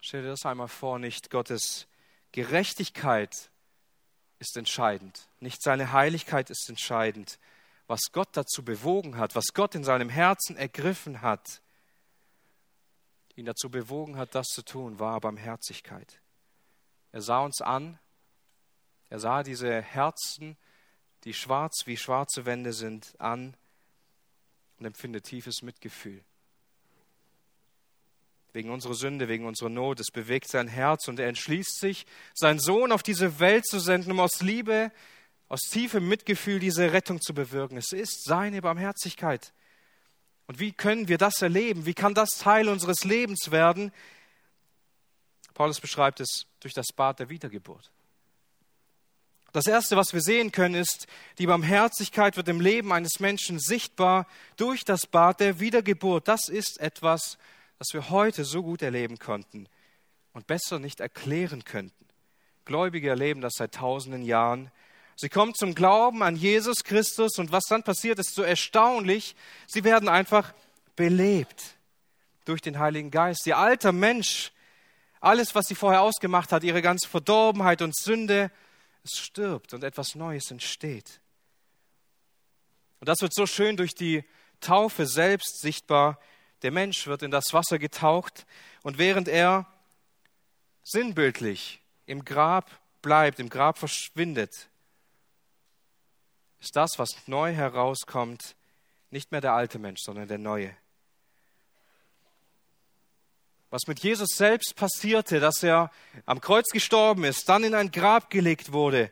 Stell 0.00 0.22
dir 0.22 0.28
das 0.28 0.44
einmal 0.44 0.68
vor, 0.68 0.98
nicht 0.98 1.30
Gottes 1.30 1.86
Gerechtigkeit 2.32 3.50
ist 4.38 4.56
entscheidend, 4.56 5.28
nicht 5.40 5.62
seine 5.62 5.92
Heiligkeit 5.92 6.50
ist 6.50 6.68
entscheidend. 6.68 7.38
Was 7.86 8.00
Gott 8.12 8.28
dazu 8.32 8.62
bewogen 8.62 9.16
hat, 9.16 9.34
was 9.34 9.54
Gott 9.54 9.74
in 9.74 9.82
seinem 9.82 10.10
Herzen 10.10 10.56
ergriffen 10.56 11.22
hat, 11.22 11.62
ihn 13.34 13.46
dazu 13.46 13.70
bewogen 13.70 14.16
hat, 14.18 14.34
das 14.34 14.48
zu 14.48 14.62
tun, 14.62 14.98
war 14.98 15.18
Barmherzigkeit. 15.20 16.20
Er 17.12 17.22
sah 17.22 17.40
uns 17.40 17.62
an, 17.62 17.98
er 19.10 19.18
sah 19.18 19.42
diese 19.42 19.80
Herzen, 19.82 20.56
die 21.24 21.34
schwarz 21.34 21.82
wie 21.86 21.96
schwarze 21.96 22.46
Wände 22.46 22.72
sind, 22.72 23.14
an 23.18 23.56
und 24.78 24.86
empfindet 24.86 25.24
tiefes 25.24 25.62
Mitgefühl 25.62 26.22
wegen 28.52 28.70
unserer 28.70 28.94
Sünde, 28.94 29.28
wegen 29.28 29.46
unserer 29.46 29.68
Not. 29.68 30.00
Es 30.00 30.10
bewegt 30.10 30.48
sein 30.48 30.68
Herz 30.68 31.06
und 31.08 31.20
er 31.20 31.28
entschließt 31.28 31.78
sich, 31.78 32.06
seinen 32.34 32.58
Sohn 32.58 32.92
auf 32.92 33.02
diese 33.02 33.38
Welt 33.40 33.66
zu 33.66 33.78
senden, 33.78 34.10
um 34.10 34.20
aus 34.20 34.40
Liebe, 34.40 34.90
aus 35.48 35.60
tiefem 35.70 36.08
Mitgefühl 36.08 36.58
diese 36.58 36.92
Rettung 36.92 37.20
zu 37.20 37.34
bewirken. 37.34 37.76
Es 37.76 37.92
ist 37.92 38.24
seine 38.24 38.60
Barmherzigkeit. 38.60 39.52
Und 40.46 40.58
wie 40.58 40.72
können 40.72 41.08
wir 41.08 41.18
das 41.18 41.40
erleben? 41.42 41.86
Wie 41.86 41.94
kann 41.94 42.14
das 42.14 42.30
Teil 42.30 42.68
unseres 42.68 43.04
Lebens 43.04 43.50
werden? 43.50 43.92
Paulus 45.54 45.80
beschreibt 45.80 46.20
es 46.20 46.46
durch 46.60 46.74
das 46.74 46.86
Bad 46.94 47.20
der 47.20 47.28
Wiedergeburt. 47.28 47.92
Das 49.58 49.66
Erste, 49.66 49.96
was 49.96 50.12
wir 50.12 50.20
sehen 50.20 50.52
können, 50.52 50.76
ist, 50.76 51.08
die 51.38 51.48
Barmherzigkeit 51.48 52.36
wird 52.36 52.46
im 52.46 52.60
Leben 52.60 52.92
eines 52.92 53.18
Menschen 53.18 53.58
sichtbar 53.58 54.28
durch 54.56 54.84
das 54.84 55.04
Bad 55.04 55.40
der 55.40 55.58
Wiedergeburt. 55.58 56.28
Das 56.28 56.48
ist 56.48 56.78
etwas, 56.78 57.38
das 57.80 57.88
wir 57.92 58.08
heute 58.10 58.44
so 58.44 58.62
gut 58.62 58.82
erleben 58.82 59.18
konnten 59.18 59.68
und 60.32 60.46
besser 60.46 60.78
nicht 60.78 61.00
erklären 61.00 61.64
könnten. 61.64 62.06
Gläubige 62.66 63.08
erleben 63.08 63.40
das 63.40 63.54
seit 63.56 63.74
tausenden 63.74 64.22
Jahren. 64.22 64.70
Sie 65.16 65.28
kommen 65.28 65.56
zum 65.56 65.74
Glauben 65.74 66.22
an 66.22 66.36
Jesus 66.36 66.84
Christus 66.84 67.36
und 67.40 67.50
was 67.50 67.64
dann 67.64 67.82
passiert, 67.82 68.20
ist 68.20 68.36
so 68.36 68.44
erstaunlich. 68.44 69.34
Sie 69.66 69.82
werden 69.82 70.08
einfach 70.08 70.54
belebt 70.94 71.74
durch 72.44 72.60
den 72.60 72.78
Heiligen 72.78 73.10
Geist. 73.10 73.44
Ihr 73.44 73.58
alter 73.58 73.90
Mensch, 73.90 74.52
alles, 75.20 75.56
was 75.56 75.66
sie 75.66 75.74
vorher 75.74 76.02
ausgemacht 76.02 76.52
hat, 76.52 76.62
ihre 76.62 76.80
ganze 76.80 77.08
Verdorbenheit 77.08 77.82
und 77.82 77.96
Sünde, 77.96 78.52
es 79.10 79.18
stirbt 79.18 79.74
und 79.74 79.84
etwas 79.84 80.14
Neues 80.14 80.50
entsteht. 80.50 81.20
Und 83.00 83.08
das 83.08 83.20
wird 83.20 83.34
so 83.34 83.46
schön 83.46 83.76
durch 83.76 83.94
die 83.94 84.24
Taufe 84.60 85.06
selbst 85.06 85.60
sichtbar, 85.60 86.18
der 86.62 86.72
Mensch 86.72 87.06
wird 87.06 87.22
in 87.22 87.30
das 87.30 87.52
Wasser 87.52 87.78
getaucht 87.78 88.46
und 88.82 88.98
während 88.98 89.28
er 89.28 89.66
sinnbildlich 90.82 91.80
im 92.06 92.24
Grab 92.24 92.70
bleibt, 93.02 93.38
im 93.38 93.48
Grab 93.48 93.78
verschwindet, 93.78 94.68
ist 96.60 96.74
das, 96.74 96.98
was 96.98 97.10
neu 97.26 97.52
herauskommt, 97.52 98.56
nicht 99.10 99.30
mehr 99.30 99.40
der 99.40 99.52
alte 99.52 99.78
Mensch, 99.78 100.00
sondern 100.02 100.26
der 100.26 100.38
neue. 100.38 100.74
Was 103.70 103.86
mit 103.86 104.00
Jesus 104.00 104.30
selbst 104.30 104.74
passierte, 104.76 105.40
dass 105.40 105.62
er 105.62 105.90
am 106.24 106.40
Kreuz 106.40 106.68
gestorben 106.70 107.24
ist, 107.24 107.48
dann 107.48 107.64
in 107.64 107.74
ein 107.74 107.90
Grab 107.90 108.30
gelegt 108.30 108.72
wurde 108.72 109.10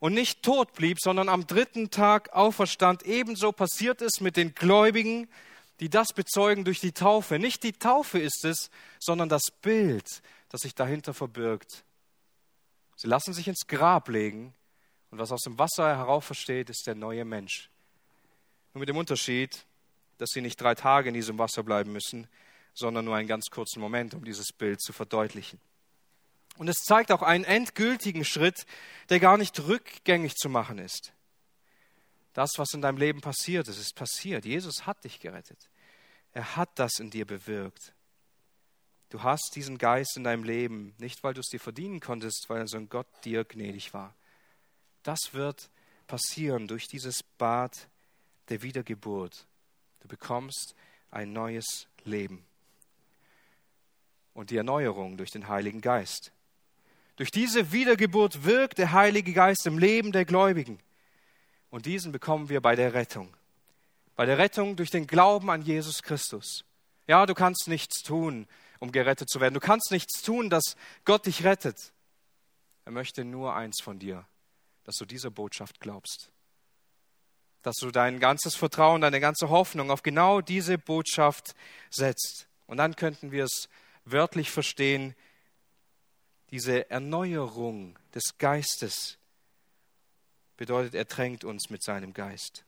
und 0.00 0.14
nicht 0.14 0.42
tot 0.42 0.72
blieb, 0.72 0.98
sondern 1.00 1.28
am 1.28 1.46
dritten 1.46 1.90
Tag 1.90 2.32
auferstand, 2.32 3.02
ebenso 3.02 3.52
passiert 3.52 4.00
es 4.00 4.20
mit 4.20 4.36
den 4.36 4.54
Gläubigen, 4.54 5.28
die 5.80 5.90
das 5.90 6.12
bezeugen 6.12 6.64
durch 6.64 6.80
die 6.80 6.92
Taufe. 6.92 7.38
Nicht 7.38 7.62
die 7.62 7.72
Taufe 7.72 8.18
ist 8.18 8.44
es, 8.44 8.70
sondern 8.98 9.28
das 9.28 9.42
Bild, 9.62 10.22
das 10.48 10.62
sich 10.62 10.74
dahinter 10.74 11.14
verbirgt. 11.14 11.84
Sie 12.96 13.06
lassen 13.06 13.32
sich 13.32 13.46
ins 13.46 13.66
Grab 13.66 14.08
legen 14.08 14.54
und 15.10 15.18
was 15.18 15.32
aus 15.32 15.42
dem 15.42 15.58
Wasser 15.58 15.96
herauf 15.96 16.24
versteht, 16.24 16.70
ist 16.70 16.86
der 16.86 16.94
neue 16.94 17.24
Mensch. 17.24 17.70
Nur 18.72 18.80
mit 18.80 18.88
dem 18.88 18.96
Unterschied, 18.96 19.64
dass 20.18 20.30
sie 20.30 20.40
nicht 20.40 20.60
drei 20.60 20.74
Tage 20.74 21.08
in 21.08 21.14
diesem 21.14 21.38
Wasser 21.38 21.62
bleiben 21.62 21.92
müssen, 21.92 22.26
sondern 22.78 23.04
nur 23.04 23.16
einen 23.16 23.28
ganz 23.28 23.46
kurzen 23.50 23.80
Moment, 23.80 24.14
um 24.14 24.24
dieses 24.24 24.52
Bild 24.52 24.80
zu 24.80 24.92
verdeutlichen. 24.92 25.60
Und 26.58 26.68
es 26.68 26.78
zeigt 26.78 27.12
auch 27.12 27.22
einen 27.22 27.44
endgültigen 27.44 28.24
Schritt, 28.24 28.66
der 29.10 29.20
gar 29.20 29.36
nicht 29.36 29.58
rückgängig 29.60 30.34
zu 30.36 30.48
machen 30.48 30.78
ist. 30.78 31.12
Das, 32.34 32.52
was 32.56 32.72
in 32.72 32.80
deinem 32.80 32.98
Leben 32.98 33.20
passiert 33.20 33.68
ist, 33.68 33.78
ist 33.78 33.94
passiert. 33.94 34.44
Jesus 34.44 34.86
hat 34.86 35.02
dich 35.04 35.18
gerettet. 35.18 35.68
Er 36.32 36.56
hat 36.56 36.70
das 36.78 36.98
in 36.98 37.10
dir 37.10 37.26
bewirkt. 37.26 37.92
Du 39.10 39.22
hast 39.22 39.52
diesen 39.54 39.78
Geist 39.78 40.16
in 40.16 40.24
deinem 40.24 40.44
Leben, 40.44 40.94
nicht 40.98 41.22
weil 41.24 41.34
du 41.34 41.40
es 41.40 41.48
dir 41.48 41.60
verdienen 41.60 42.00
konntest, 42.00 42.46
weil 42.48 42.68
so 42.68 42.76
ein 42.76 42.88
Gott 42.88 43.08
dir 43.24 43.44
gnädig 43.44 43.94
war. 43.94 44.14
Das 45.02 45.32
wird 45.32 45.70
passieren 46.06 46.68
durch 46.68 46.86
dieses 46.86 47.22
Bad 47.22 47.88
der 48.50 48.62
Wiedergeburt. 48.62 49.46
Du 50.00 50.08
bekommst 50.08 50.74
ein 51.10 51.32
neues 51.32 51.86
Leben 52.04 52.47
und 54.38 54.50
die 54.50 54.56
Erneuerung 54.56 55.16
durch 55.16 55.32
den 55.32 55.48
Heiligen 55.48 55.80
Geist. 55.80 56.30
Durch 57.16 57.32
diese 57.32 57.72
Wiedergeburt 57.72 58.44
wirkt 58.44 58.78
der 58.78 58.92
Heilige 58.92 59.32
Geist 59.32 59.66
im 59.66 59.78
Leben 59.78 60.12
der 60.12 60.24
Gläubigen. 60.24 60.78
Und 61.70 61.86
diesen 61.86 62.12
bekommen 62.12 62.48
wir 62.48 62.60
bei 62.60 62.76
der 62.76 62.94
Rettung. 62.94 63.36
Bei 64.14 64.26
der 64.26 64.38
Rettung 64.38 64.76
durch 64.76 64.90
den 64.90 65.08
Glauben 65.08 65.50
an 65.50 65.62
Jesus 65.62 66.04
Christus. 66.04 66.64
Ja, 67.08 67.26
du 67.26 67.34
kannst 67.34 67.66
nichts 67.66 68.04
tun, 68.04 68.46
um 68.78 68.92
gerettet 68.92 69.28
zu 69.28 69.40
werden. 69.40 69.54
Du 69.54 69.60
kannst 69.60 69.90
nichts 69.90 70.22
tun, 70.22 70.50
dass 70.50 70.76
Gott 71.04 71.26
dich 71.26 71.42
rettet. 71.42 71.92
Er 72.84 72.92
möchte 72.92 73.24
nur 73.24 73.56
eins 73.56 73.80
von 73.82 73.98
dir, 73.98 74.24
dass 74.84 74.94
du 74.98 75.04
dieser 75.04 75.32
Botschaft 75.32 75.80
glaubst. 75.80 76.30
Dass 77.62 77.74
du 77.80 77.90
dein 77.90 78.20
ganzes 78.20 78.54
Vertrauen, 78.54 79.00
deine 79.00 79.18
ganze 79.18 79.48
Hoffnung 79.48 79.90
auf 79.90 80.04
genau 80.04 80.40
diese 80.40 80.78
Botschaft 80.78 81.56
setzt. 81.90 82.46
Und 82.68 82.76
dann 82.76 82.94
könnten 82.94 83.32
wir 83.32 83.42
es 83.42 83.68
wörtlich 84.10 84.50
verstehen, 84.50 85.14
diese 86.50 86.90
Erneuerung 86.90 87.98
des 88.14 88.38
Geistes, 88.38 89.18
bedeutet, 90.56 90.94
er 90.94 91.06
tränkt 91.06 91.44
uns 91.44 91.70
mit 91.70 91.82
seinem 91.82 92.12
Geist. 92.12 92.64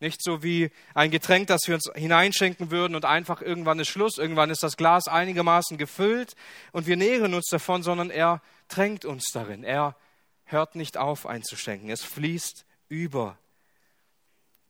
Nicht 0.00 0.22
so 0.22 0.42
wie 0.42 0.70
ein 0.94 1.10
Getränk, 1.10 1.48
das 1.48 1.62
wir 1.66 1.74
uns 1.74 1.90
hineinschenken 1.94 2.70
würden 2.70 2.94
und 2.94 3.04
einfach 3.04 3.42
irgendwann 3.42 3.80
ist 3.80 3.88
Schluss, 3.88 4.16
irgendwann 4.16 4.50
ist 4.50 4.62
das 4.62 4.76
Glas 4.76 5.08
einigermaßen 5.08 5.76
gefüllt 5.76 6.34
und 6.72 6.86
wir 6.86 6.96
nähren 6.96 7.34
uns 7.34 7.48
davon, 7.50 7.82
sondern 7.82 8.10
er 8.10 8.40
tränkt 8.68 9.04
uns 9.04 9.24
darin. 9.32 9.64
Er 9.64 9.96
hört 10.44 10.76
nicht 10.76 10.96
auf 10.96 11.26
einzuschenken. 11.26 11.90
Es 11.90 12.02
fließt 12.04 12.64
über. 12.88 13.38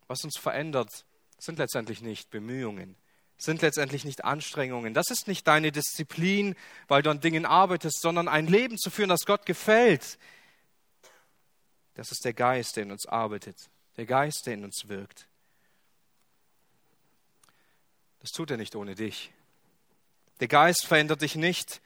Was 0.06 0.24
uns 0.24 0.38
verändert, 0.38 1.04
sind 1.38 1.58
letztendlich 1.58 2.00
nicht 2.00 2.30
Bemühungen, 2.30 2.96
sind 3.38 3.62
letztendlich 3.62 4.04
nicht 4.04 4.24
Anstrengungen. 4.24 4.94
Das 4.94 5.10
ist 5.10 5.28
nicht 5.28 5.46
deine 5.46 5.72
Disziplin, 5.72 6.56
weil 6.88 7.02
du 7.02 7.10
an 7.10 7.20
Dingen 7.20 7.46
arbeitest, 7.46 8.00
sondern 8.00 8.28
ein 8.28 8.46
Leben 8.46 8.76
zu 8.76 8.90
führen, 8.90 9.08
das 9.08 9.24
Gott 9.24 9.46
gefällt, 9.46 10.18
das 11.98 12.12
ist 12.12 12.24
der 12.24 12.32
Geist, 12.32 12.76
der 12.76 12.84
in 12.84 12.92
uns 12.92 13.06
arbeitet, 13.06 13.70
der 13.96 14.06
Geist, 14.06 14.46
der 14.46 14.54
in 14.54 14.62
uns 14.62 14.86
wirkt. 14.86 15.26
Das 18.20 18.30
tut 18.30 18.52
er 18.52 18.56
nicht 18.56 18.76
ohne 18.76 18.94
dich. 18.94 19.32
Der 20.38 20.46
Geist 20.46 20.86
verändert 20.86 21.22
dich 21.22 21.34
nicht, 21.34 21.80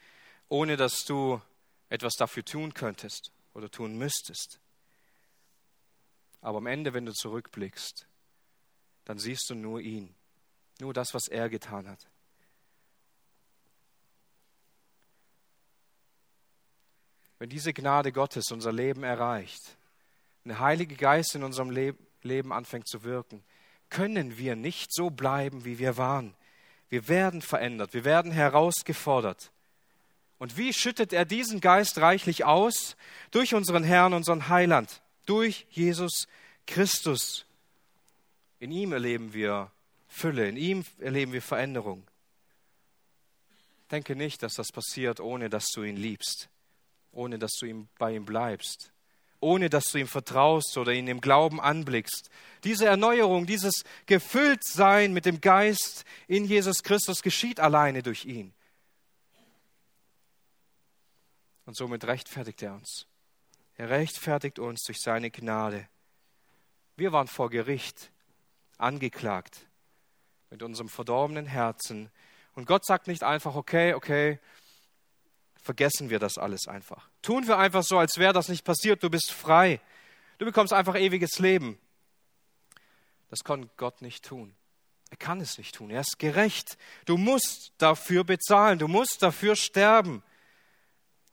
ohne 0.49 0.77
dass 0.77 1.05
du 1.05 1.41
etwas 1.89 2.13
dafür 2.13 2.45
tun 2.45 2.75
könntest 2.75 3.31
oder 3.55 3.71
tun 3.71 3.97
müsstest. 3.97 4.59
Aber 6.41 6.59
am 6.59 6.67
Ende, 6.67 6.93
wenn 6.93 7.07
du 7.07 7.13
zurückblickst, 7.13 8.05
dann 9.05 9.17
siehst 9.17 9.49
du 9.49 9.55
nur 9.55 9.81
ihn, 9.81 10.13
nur 10.79 10.93
das, 10.93 11.13
was 11.13 11.27
er 11.27 11.49
getan 11.49 11.87
hat. 11.87 12.07
wenn 17.43 17.49
diese 17.49 17.73
Gnade 17.73 18.13
Gottes 18.13 18.51
unser 18.51 18.71
Leben 18.71 19.03
erreicht, 19.03 19.75
wenn 20.43 20.51
der 20.51 20.59
Heilige 20.59 20.95
Geist 20.95 21.35
in 21.35 21.43
unserem 21.43 21.71
Leben 21.71 22.53
anfängt 22.53 22.87
zu 22.87 23.03
wirken, 23.03 23.43
können 23.89 24.37
wir 24.37 24.55
nicht 24.55 24.93
so 24.93 25.09
bleiben, 25.09 25.65
wie 25.65 25.77
wir 25.77 25.97
waren. 25.97 26.35
Wir 26.87 27.09
werden 27.09 27.41
verändert, 27.41 27.93
wir 27.93 28.05
werden 28.05 28.31
herausgefordert. 28.31 29.51
Und 30.37 30.55
wie 30.55 30.71
schüttet 30.71 31.11
er 31.11 31.25
diesen 31.25 31.59
Geist 31.59 31.97
reichlich 31.97 32.45
aus? 32.45 32.95
Durch 33.31 33.53
unseren 33.53 33.83
Herrn, 33.83 34.13
unseren 34.13 34.47
Heiland, 34.47 35.01
durch 35.25 35.67
Jesus 35.69 36.29
Christus. 36.65 37.45
In 38.61 38.71
ihm 38.71 38.93
erleben 38.93 39.33
wir 39.33 39.69
Fülle, 40.13 40.47
in 40.47 40.57
ihm 40.57 40.85
erleben 40.99 41.33
wir 41.33 41.41
Veränderung. 41.41 42.07
Denke 43.89 44.15
nicht, 44.15 44.43
dass 44.43 44.53
das 44.53 44.71
passiert, 44.71 45.19
ohne 45.19 45.49
dass 45.49 45.65
du 45.73 45.81
ihn 45.81 45.97
liebst, 45.97 46.49
ohne 47.11 47.39
dass 47.39 47.53
du 47.59 47.65
ihm, 47.65 47.87
bei 47.97 48.15
ihm 48.15 48.23
bleibst, 48.23 48.93
ohne 49.39 49.71
dass 49.71 49.85
du 49.85 49.97
ihm 49.97 50.07
vertraust 50.07 50.77
oder 50.77 50.93
ihn 50.93 51.07
im 51.07 51.19
Glauben 51.19 51.59
anblickst. 51.59 52.29
Diese 52.63 52.85
Erneuerung, 52.85 53.47
dieses 53.47 53.83
Gefülltsein 54.05 55.13
mit 55.13 55.25
dem 55.25 55.41
Geist 55.41 56.05
in 56.27 56.45
Jesus 56.45 56.83
Christus 56.83 57.23
geschieht 57.23 57.59
alleine 57.59 58.03
durch 58.03 58.25
ihn. 58.25 58.53
Und 61.65 61.75
somit 61.75 62.05
rechtfertigt 62.05 62.61
er 62.61 62.75
uns. 62.75 63.07
Er 63.77 63.89
rechtfertigt 63.89 64.59
uns 64.59 64.83
durch 64.83 65.01
seine 65.01 65.31
Gnade. 65.31 65.87
Wir 66.97 67.11
waren 67.11 67.27
vor 67.27 67.49
Gericht 67.49 68.11
angeklagt 68.77 69.65
mit 70.53 70.61
unserem 70.61 70.87
verdorbenen 70.87 71.47
Herzen 71.47 72.11
und 72.53 72.67
Gott 72.67 72.85
sagt 72.85 73.07
nicht 73.07 73.23
einfach, 73.23 73.55
okay, 73.55 73.95
okay, 73.95 74.39
vergessen 75.55 76.11
wir 76.11 76.19
das 76.19 76.37
alles 76.37 76.67
einfach. 76.67 77.09
Tun 77.23 77.47
wir 77.47 77.57
einfach 77.57 77.81
so, 77.81 77.97
als 77.97 78.19
wäre 78.19 78.33
das 78.33 78.49
nicht 78.49 78.63
passiert, 78.63 79.01
du 79.01 79.09
bist 79.09 79.31
frei. 79.31 79.81
Du 80.37 80.45
bekommst 80.45 80.71
einfach 80.71 80.95
ewiges 80.95 81.39
Leben. 81.39 81.79
Das 83.31 83.43
kann 83.43 83.67
Gott 83.77 84.03
nicht 84.03 84.25
tun. 84.25 84.53
Er 85.09 85.17
kann 85.17 85.41
es 85.41 85.57
nicht 85.57 85.73
tun. 85.73 85.89
Er 85.89 86.01
ist 86.01 86.19
gerecht. 86.19 86.77
Du 87.05 87.17
musst 87.17 87.73
dafür 87.79 88.23
bezahlen. 88.23 88.77
Du 88.77 88.87
musst 88.87 89.23
dafür 89.23 89.55
sterben. 89.55 90.21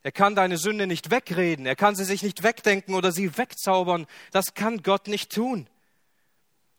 Er 0.01 0.11
kann 0.11 0.33
deine 0.33 0.57
Sünde 0.57 0.87
nicht 0.87 1.11
wegreden. 1.11 1.67
Er 1.67 1.75
kann 1.75 1.95
sie 1.95 2.05
sich 2.05 2.23
nicht 2.23 2.41
wegdenken 2.41 2.95
oder 2.95 3.11
sie 3.11 3.37
wegzaubern. 3.37 4.07
Das 4.31 4.55
kann 4.55 4.81
Gott 4.81 5.07
nicht 5.07 5.31
tun. 5.31 5.67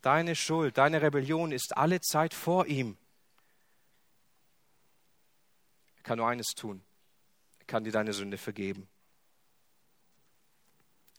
Deine 0.03 0.35
Schuld, 0.35 0.77
deine 0.79 1.01
Rebellion 1.01 1.53
ist 1.53 1.77
alle 1.77 2.01
Zeit 2.01 2.35
vor 2.35 2.67
ihm. 2.67 2.97
Er 5.97 6.03
kann 6.03 6.19
nur 6.19 6.29
eines 6.29 6.49
tun. 6.49 6.83
Er 7.61 7.67
kann 7.67 7.85
dir 7.85 7.93
deine 7.93 8.13
Sünde 8.13 8.37
vergeben. 8.37 8.89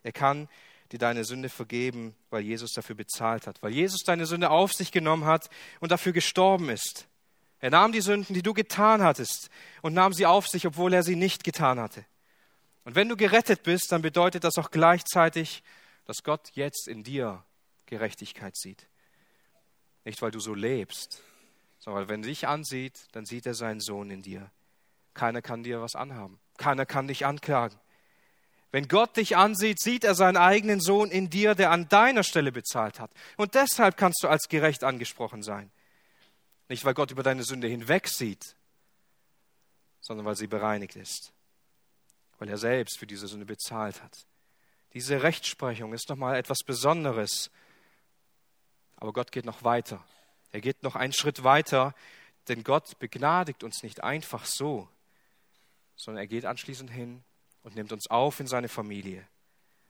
Er 0.04 0.12
kann 0.12 0.50
dir 0.92 1.00
deine 1.00 1.24
Sünde 1.24 1.48
vergeben, 1.48 2.14
weil 2.30 2.42
Jesus 2.42 2.74
dafür 2.74 2.96
bezahlt 2.96 3.48
hat, 3.48 3.64
weil 3.64 3.72
Jesus 3.72 4.04
deine 4.04 4.26
Sünde 4.26 4.50
auf 4.50 4.74
sich 4.74 4.92
genommen 4.92 5.26
hat 5.26 5.50
und 5.80 5.92
dafür 5.92 6.12
gestorben 6.12 6.70
ist. 6.70 7.08
Er 7.60 7.70
nahm 7.70 7.94
die 7.94 8.02
Sünden, 8.02 8.34
die 8.34 8.44
du 8.44 8.54
getan 8.54 9.02
hattest, 9.02 9.50
und 9.82 9.94
nahm 9.94 10.12
sie 10.12 10.26
auf 10.26 10.48
sich, 10.48 10.68
obwohl 10.68 10.94
er 10.94 11.04
sie 11.04 11.16
nicht 11.16 11.46
getan 11.46 11.80
hatte. 11.80 12.06
Und 12.84 12.96
wenn 12.96 13.08
du 13.08 13.16
gerettet 13.16 13.64
bist, 13.64 13.94
dann 13.94 14.02
bedeutet 14.02 14.44
das 14.44 14.58
auch 14.58 14.70
gleichzeitig, 14.70 15.64
dass 16.04 16.24
Gott 16.24 16.52
jetzt 16.54 16.90
in 16.90 17.04
dir 17.04 17.46
Gerechtigkeit 17.94 18.58
sieht. 18.58 18.88
Nicht, 20.04 20.22
weil 20.22 20.32
du 20.32 20.40
so 20.40 20.54
lebst, 20.56 21.22
sondern 21.78 22.10
wenn 22.10 22.24
er 22.24 22.28
dich 22.28 22.48
ansieht, 22.48 23.08
dann 23.12 23.26
sieht 23.26 23.46
er 23.46 23.54
seinen 23.54 23.80
Sohn 23.80 24.10
in 24.10 24.22
dir. 24.22 24.50
Keiner 25.14 25.42
kann 25.42 25.64
dir 25.64 25.80
was 25.82 25.96
anhaben. 25.96 26.40
Keiner 26.58 26.86
kann 26.86 27.08
dich 27.08 27.26
anklagen. 27.26 27.78
Wenn 28.72 28.88
Gott 28.88 29.16
dich 29.18 29.38
ansieht, 29.38 29.80
sieht 29.80 30.04
er 30.04 30.16
seinen 30.16 30.38
eigenen 30.38 30.80
Sohn 30.80 31.12
in 31.12 31.30
dir, 31.30 31.54
der 31.54 31.70
an 31.70 31.88
deiner 31.90 32.24
Stelle 32.24 32.52
bezahlt 32.52 33.00
hat. 33.00 33.12
Und 33.38 33.54
deshalb 33.54 33.96
kannst 33.98 34.24
du 34.24 34.28
als 34.28 34.50
gerecht 34.50 34.84
angesprochen 34.84 35.44
sein. 35.44 35.72
Nicht, 36.70 36.84
weil 36.84 36.96
Gott 36.96 37.12
über 37.12 37.22
deine 37.22 37.44
Sünde 37.44 37.68
hinwegsieht, 37.68 38.56
sondern 40.02 40.26
weil 40.26 40.36
sie 40.36 40.48
bereinigt 40.48 40.96
ist. 40.96 41.32
Weil 42.40 42.50
er 42.50 42.58
selbst 42.58 42.98
für 42.98 43.06
diese 43.06 43.28
Sünde 43.28 43.46
bezahlt 43.46 44.02
hat. 44.02 44.26
Diese 44.94 45.22
Rechtsprechung 45.22 45.94
ist 45.94 46.10
nochmal 46.10 46.36
etwas 46.36 46.60
Besonderes. 46.64 47.52
Aber 49.04 49.12
Gott 49.12 49.34
geht 49.34 49.44
noch 49.44 49.66
weiter. 49.66 50.02
Er 50.54 50.62
geht 50.62 50.82
noch 50.82 50.96
einen 50.96 51.12
Schritt 51.12 51.44
weiter, 51.44 51.94
denn 52.48 52.64
Gott 52.64 53.00
begnadigt 53.00 53.66
uns 53.66 53.84
nicht 53.84 54.02
einfach 54.02 54.46
so, 54.46 54.88
sondern 55.98 56.24
er 56.24 56.28
geht 56.28 56.46
anschließend 56.46 56.90
hin 56.90 57.22
und 57.64 57.76
nimmt 57.76 57.92
uns 57.92 58.10
auf 58.10 58.40
in 58.40 58.48
seine 58.48 58.70
Familie. 58.70 59.28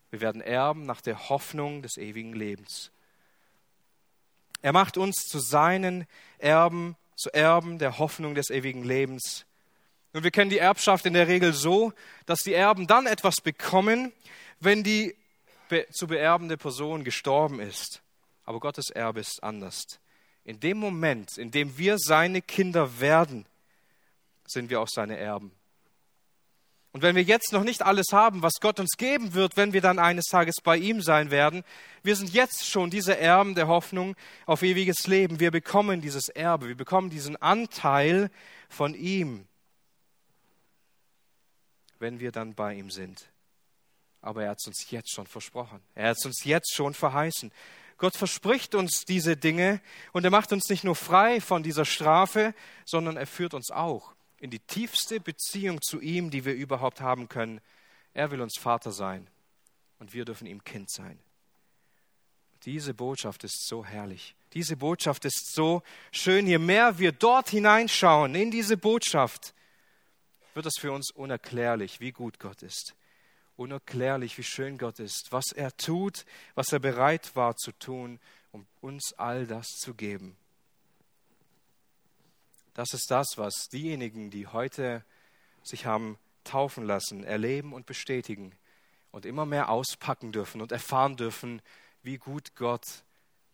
Wir 0.09 0.19
werden 0.19 0.41
Erben 0.41 0.87
nach 0.87 0.99
der 0.99 1.29
Hoffnung 1.29 1.83
des 1.83 1.97
ewigen 1.97 2.33
Lebens. 2.33 2.89
Er 4.63 4.73
macht 4.73 4.97
uns 4.97 5.27
zu 5.27 5.37
seinen 5.37 6.07
Erben, 6.39 6.95
zu 7.15 7.31
Erben 7.31 7.77
der 7.77 7.99
Hoffnung 7.99 8.33
des 8.33 8.49
ewigen 8.49 8.83
Lebens. 8.83 9.45
Und 10.13 10.23
wir 10.23 10.31
kennen 10.31 10.49
die 10.49 10.57
Erbschaft 10.57 11.05
in 11.05 11.13
der 11.13 11.27
Regel 11.27 11.53
so, 11.53 11.93
dass 12.25 12.39
die 12.39 12.55
Erben 12.55 12.87
dann 12.87 13.05
etwas 13.05 13.35
bekommen, 13.43 14.11
wenn 14.59 14.83
die 14.83 15.15
zu 15.91 16.07
beerbende 16.07 16.57
Person 16.57 17.03
gestorben 17.03 17.59
ist. 17.59 18.01
Aber 18.45 18.59
Gottes 18.59 18.89
Erbe 18.89 19.21
ist 19.21 19.43
anders. 19.43 19.83
In 20.43 20.59
dem 20.59 20.77
Moment, 20.77 21.37
in 21.37 21.51
dem 21.51 21.77
wir 21.77 21.97
seine 21.97 22.41
Kinder 22.41 22.99
werden, 22.99 23.45
sind 24.45 24.69
wir 24.69 24.81
auch 24.81 24.89
seine 24.89 25.17
Erben. 25.17 25.51
Und 26.93 27.01
wenn 27.01 27.15
wir 27.15 27.23
jetzt 27.23 27.51
noch 27.53 27.63
nicht 27.63 27.81
alles 27.81 28.11
haben, 28.11 28.43
was 28.43 28.59
Gott 28.61 28.79
uns 28.79 28.97
geben 28.97 29.33
wird, 29.33 29.57
wenn 29.57 29.73
wir 29.73 29.81
dann 29.81 29.97
eines 29.97 30.25
Tages 30.25 30.57
bei 30.63 30.77
ihm 30.77 31.01
sein 31.01 31.31
werden, 31.31 31.63
wir 32.03 32.15
sind 32.15 32.31
jetzt 32.31 32.69
schon 32.69 32.91
diese 32.91 33.17
Erben 33.17 33.55
der 33.55 33.67
Hoffnung 33.67 34.15
auf 34.45 34.61
ewiges 34.61 35.07
Leben. 35.07 35.39
Wir 35.39 35.49
bekommen 35.49 36.01
dieses 36.01 36.29
Erbe, 36.29 36.67
wir 36.67 36.77
bekommen 36.77 37.09
diesen 37.09 37.35
Anteil 37.35 38.29
von 38.69 38.93
ihm, 38.93 39.47
wenn 41.97 42.19
wir 42.19 42.31
dann 42.31 42.53
bei 42.53 42.75
ihm 42.75 42.91
sind. 42.91 43.27
Aber 44.21 44.43
er 44.43 44.51
hat 44.51 44.59
es 44.59 44.67
uns 44.67 44.91
jetzt 44.91 45.11
schon 45.11 45.25
versprochen. 45.25 45.81
Er 45.95 46.09
hat 46.09 46.17
es 46.17 46.25
uns 46.27 46.43
jetzt 46.43 46.75
schon 46.75 46.93
verheißen. 46.93 47.51
Gott 47.97 48.15
verspricht 48.15 48.75
uns 48.75 49.05
diese 49.05 49.37
Dinge 49.37 49.81
und 50.11 50.23
er 50.25 50.31
macht 50.31 50.51
uns 50.51 50.69
nicht 50.69 50.83
nur 50.83 50.95
frei 50.95 51.41
von 51.41 51.63
dieser 51.63 51.85
Strafe, 51.85 52.53
sondern 52.85 53.17
er 53.17 53.27
führt 53.27 53.53
uns 53.53 53.71
auch 53.71 54.13
in 54.39 54.49
die 54.49 54.59
tiefste 54.59 55.19
Beziehung 55.19 55.81
zu 55.81 56.01
ihm, 56.01 56.29
die 56.29 56.43
wir 56.43 56.53
überhaupt 56.53 56.99
haben 56.99 57.29
können. 57.29 57.61
Er 58.13 58.29
will 58.31 58.41
uns 58.41 58.57
Vater 58.59 58.91
sein 58.91 59.27
und 59.99 60.13
wir 60.13 60.25
dürfen 60.25 60.47
ihm 60.47 60.63
Kind 60.63 60.91
sein. 60.91 61.17
Diese 62.65 62.93
Botschaft 62.93 63.43
ist 63.43 63.67
so 63.67 63.85
herrlich. 63.85 64.35
Diese 64.53 64.77
Botschaft 64.77 65.25
ist 65.25 65.53
so 65.53 65.81
schön. 66.11 66.47
Je 66.47 66.57
mehr 66.57 66.99
wir 66.99 67.11
dort 67.11 67.49
hineinschauen, 67.49 68.35
in 68.35 68.51
diese 68.51 68.77
Botschaft, 68.77 69.53
wird 70.53 70.65
es 70.65 70.73
für 70.79 70.91
uns 70.91 71.11
unerklärlich, 71.11 71.99
wie 71.99 72.11
gut 72.11 72.39
Gott 72.39 72.61
ist. 72.63 72.95
Unerklärlich, 73.55 74.37
wie 74.37 74.43
schön 74.43 74.77
Gott 74.77 74.99
ist, 74.99 75.27
was 75.31 75.51
er 75.51 75.75
tut, 75.77 76.25
was 76.55 76.71
er 76.71 76.79
bereit 76.79 77.35
war 77.35 77.55
zu 77.55 77.71
tun, 77.73 78.19
um 78.51 78.65
uns 78.81 79.13
all 79.17 79.45
das 79.45 79.67
zu 79.67 79.93
geben. 79.93 80.35
Das 82.73 82.93
ist 82.93 83.11
das, 83.11 83.37
was 83.37 83.69
diejenigen, 83.71 84.31
die 84.31 84.47
heute 84.47 85.03
sich 85.61 85.85
haben 85.85 86.17
taufen 86.43 86.85
lassen, 86.85 87.23
erleben 87.23 87.73
und 87.73 87.85
bestätigen 87.85 88.53
und 89.11 89.25
immer 89.25 89.45
mehr 89.45 89.69
auspacken 89.69 90.31
dürfen 90.31 90.61
und 90.61 90.71
erfahren 90.71 91.15
dürfen, 91.15 91.61
wie 92.01 92.17
gut 92.17 92.55
Gott 92.55 93.03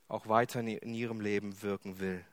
auch 0.08 0.28
weiter 0.28 0.62
in 0.62 0.94
ihrem 0.94 1.22
Leben 1.22 1.62
wirken 1.62 2.00
will. 2.00 2.26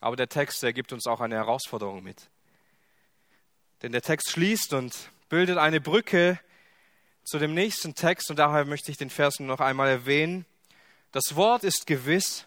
Aber 0.00 0.16
der 0.16 0.28
Text, 0.28 0.62
der 0.62 0.72
gibt 0.72 0.92
uns 0.92 1.06
auch 1.06 1.20
eine 1.20 1.36
Herausforderung 1.36 2.02
mit. 2.02 2.28
Denn 3.82 3.92
der 3.92 4.02
Text 4.02 4.30
schließt 4.30 4.74
und 4.74 5.10
bildet 5.28 5.58
eine 5.58 5.80
Brücke 5.80 6.38
zu 7.28 7.38
dem 7.38 7.54
nächsten 7.54 7.94
Text 7.94 8.30
und 8.30 8.38
daher 8.38 8.64
möchte 8.64 8.90
ich 8.90 8.96
den 8.96 9.10
Vers 9.10 9.38
nur 9.38 9.48
noch 9.48 9.60
einmal 9.60 9.88
erwähnen. 9.88 10.46
Das 11.12 11.36
Wort 11.36 11.62
ist 11.62 11.86
gewiss 11.86 12.46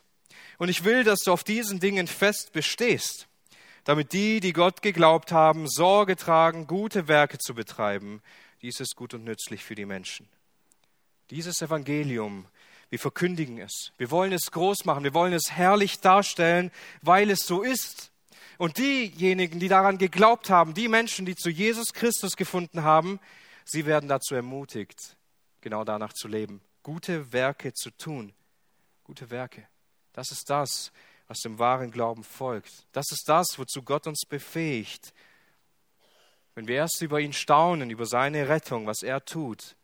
und 0.58 0.70
ich 0.70 0.84
will, 0.84 1.04
dass 1.04 1.20
du 1.20 1.32
auf 1.32 1.44
diesen 1.44 1.80
Dingen 1.80 2.08
fest 2.08 2.52
bestehst, 2.52 3.27
damit 3.84 4.12
die, 4.13 4.40
die 4.40 4.54
Gott 4.54 4.82
geglaubt 4.82 5.32
haben, 5.32 5.67
Sorge 5.67 6.15
tragen, 6.15 6.67
gute 6.67 7.08
Werke 7.08 7.38
zu 7.38 7.54
betreiben. 7.54 8.21
Dies 8.62 8.79
ist 8.79 8.96
gut 8.96 9.13
und 9.13 9.23
nützlich 9.23 9.63
für 9.63 9.75
die 9.75 9.86
Menschen. 9.86 10.27
Dieses 11.29 11.62
Evangelium, 11.62 12.46
wir 12.90 13.00
verkündigen 13.00 13.58
es. 13.58 13.92
Wir 13.98 14.12
wollen 14.12 14.34
es 14.34 14.52
groß 14.52 14.86
machen. 14.86 15.04
Wir 15.04 15.13
wollen 15.13 15.34
es 15.34 15.50
herrlich 15.52 16.02
darstellen, 16.02 16.71
weil 17.02 17.29
es 17.29 17.46
so 17.46 17.62
ist. 17.62 18.12
Und 18.58 18.77
diejenigen, 18.77 19.60
die 19.60 19.69
daran 19.69 19.98
geglaubt 19.98 20.50
haben, 20.50 20.73
die 20.73 20.88
Menschen, 20.88 21.25
die 21.25 21.36
zu 21.36 21.50
Jesus 21.50 21.94
Christus 21.94 22.36
gefunden 22.36 22.84
haben, 22.84 23.19
sie 23.72 23.86
werden 23.86 24.10
dazu 24.10 24.36
ermutigt, 24.36 25.15
genau 25.62 25.84
danach 25.84 26.13
zu 26.13 26.28
leben, 26.28 26.62
gute 26.84 27.32
Werke 27.32 27.74
zu 27.74 27.90
tun. 27.92 28.34
Gute 29.04 29.30
Werke. 29.30 29.67
Das 30.13 30.32
ist 30.32 30.50
das, 30.50 30.92
was 31.28 31.40
dem 31.40 31.58
wahren 31.58 31.92
Glauben 31.92 32.24
folgt. 32.24 32.86
Das 32.92 33.12
ist 33.12 33.28
das, 33.28 33.58
wozu 33.58 33.82
Gott 33.84 34.08
uns 34.08 34.24
befähigt. 34.28 35.13
wenn 36.54 36.67
wir 36.67 36.76
erst 36.76 37.02
über 37.02 37.22
ihn 37.22 37.32
staunen, 37.32 37.90
über 37.90 38.06
seine 38.06 38.50
Rettung, 38.50 38.86
was 38.86 39.04
er 39.04 39.24
tut, 39.24 39.78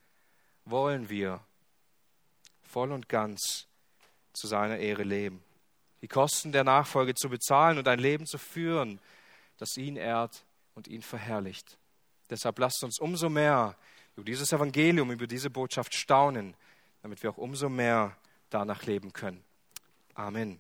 wollen 0.66 1.10
wir 1.10 1.40
voll 2.62 2.92
und 2.92 3.08
ganz 3.08 3.68
zu 4.34 4.48
seiner 4.48 4.78
Ehre 4.78 5.04
leben. 5.04 5.42
Die 6.02 6.10
Kosten 6.10 6.52
der 6.52 6.66
Nachfolge 6.66 7.16
zu 7.16 7.30
bezahlen 7.30 7.78
und 7.78 7.88
ein 7.88 8.00
Leben 8.00 8.26
zu 8.26 8.38
führen, 8.38 9.00
das 9.58 9.78
ihn 9.78 9.96
ehrt 9.96 10.44
und 10.76 10.90
ihn 10.90 11.02
verherrlicht. 11.02 11.78
Deshalb 12.30 12.60
lasst 12.60 12.84
uns 12.84 13.00
umso 13.00 13.30
mehr 13.30 13.76
über 14.16 14.26
dieses 14.26 14.52
Evangelium, 14.52 15.12
über 15.12 15.28
diese 15.28 15.50
Botschaft 15.50 15.94
staunen, 15.94 16.56
damit 17.02 17.22
wir 17.24 17.30
auch 17.30 17.38
umso 17.38 17.70
mehr 17.70 18.16
danach 18.50 18.84
leben 18.84 19.14
können. 19.14 19.44
Amen. 20.14 20.60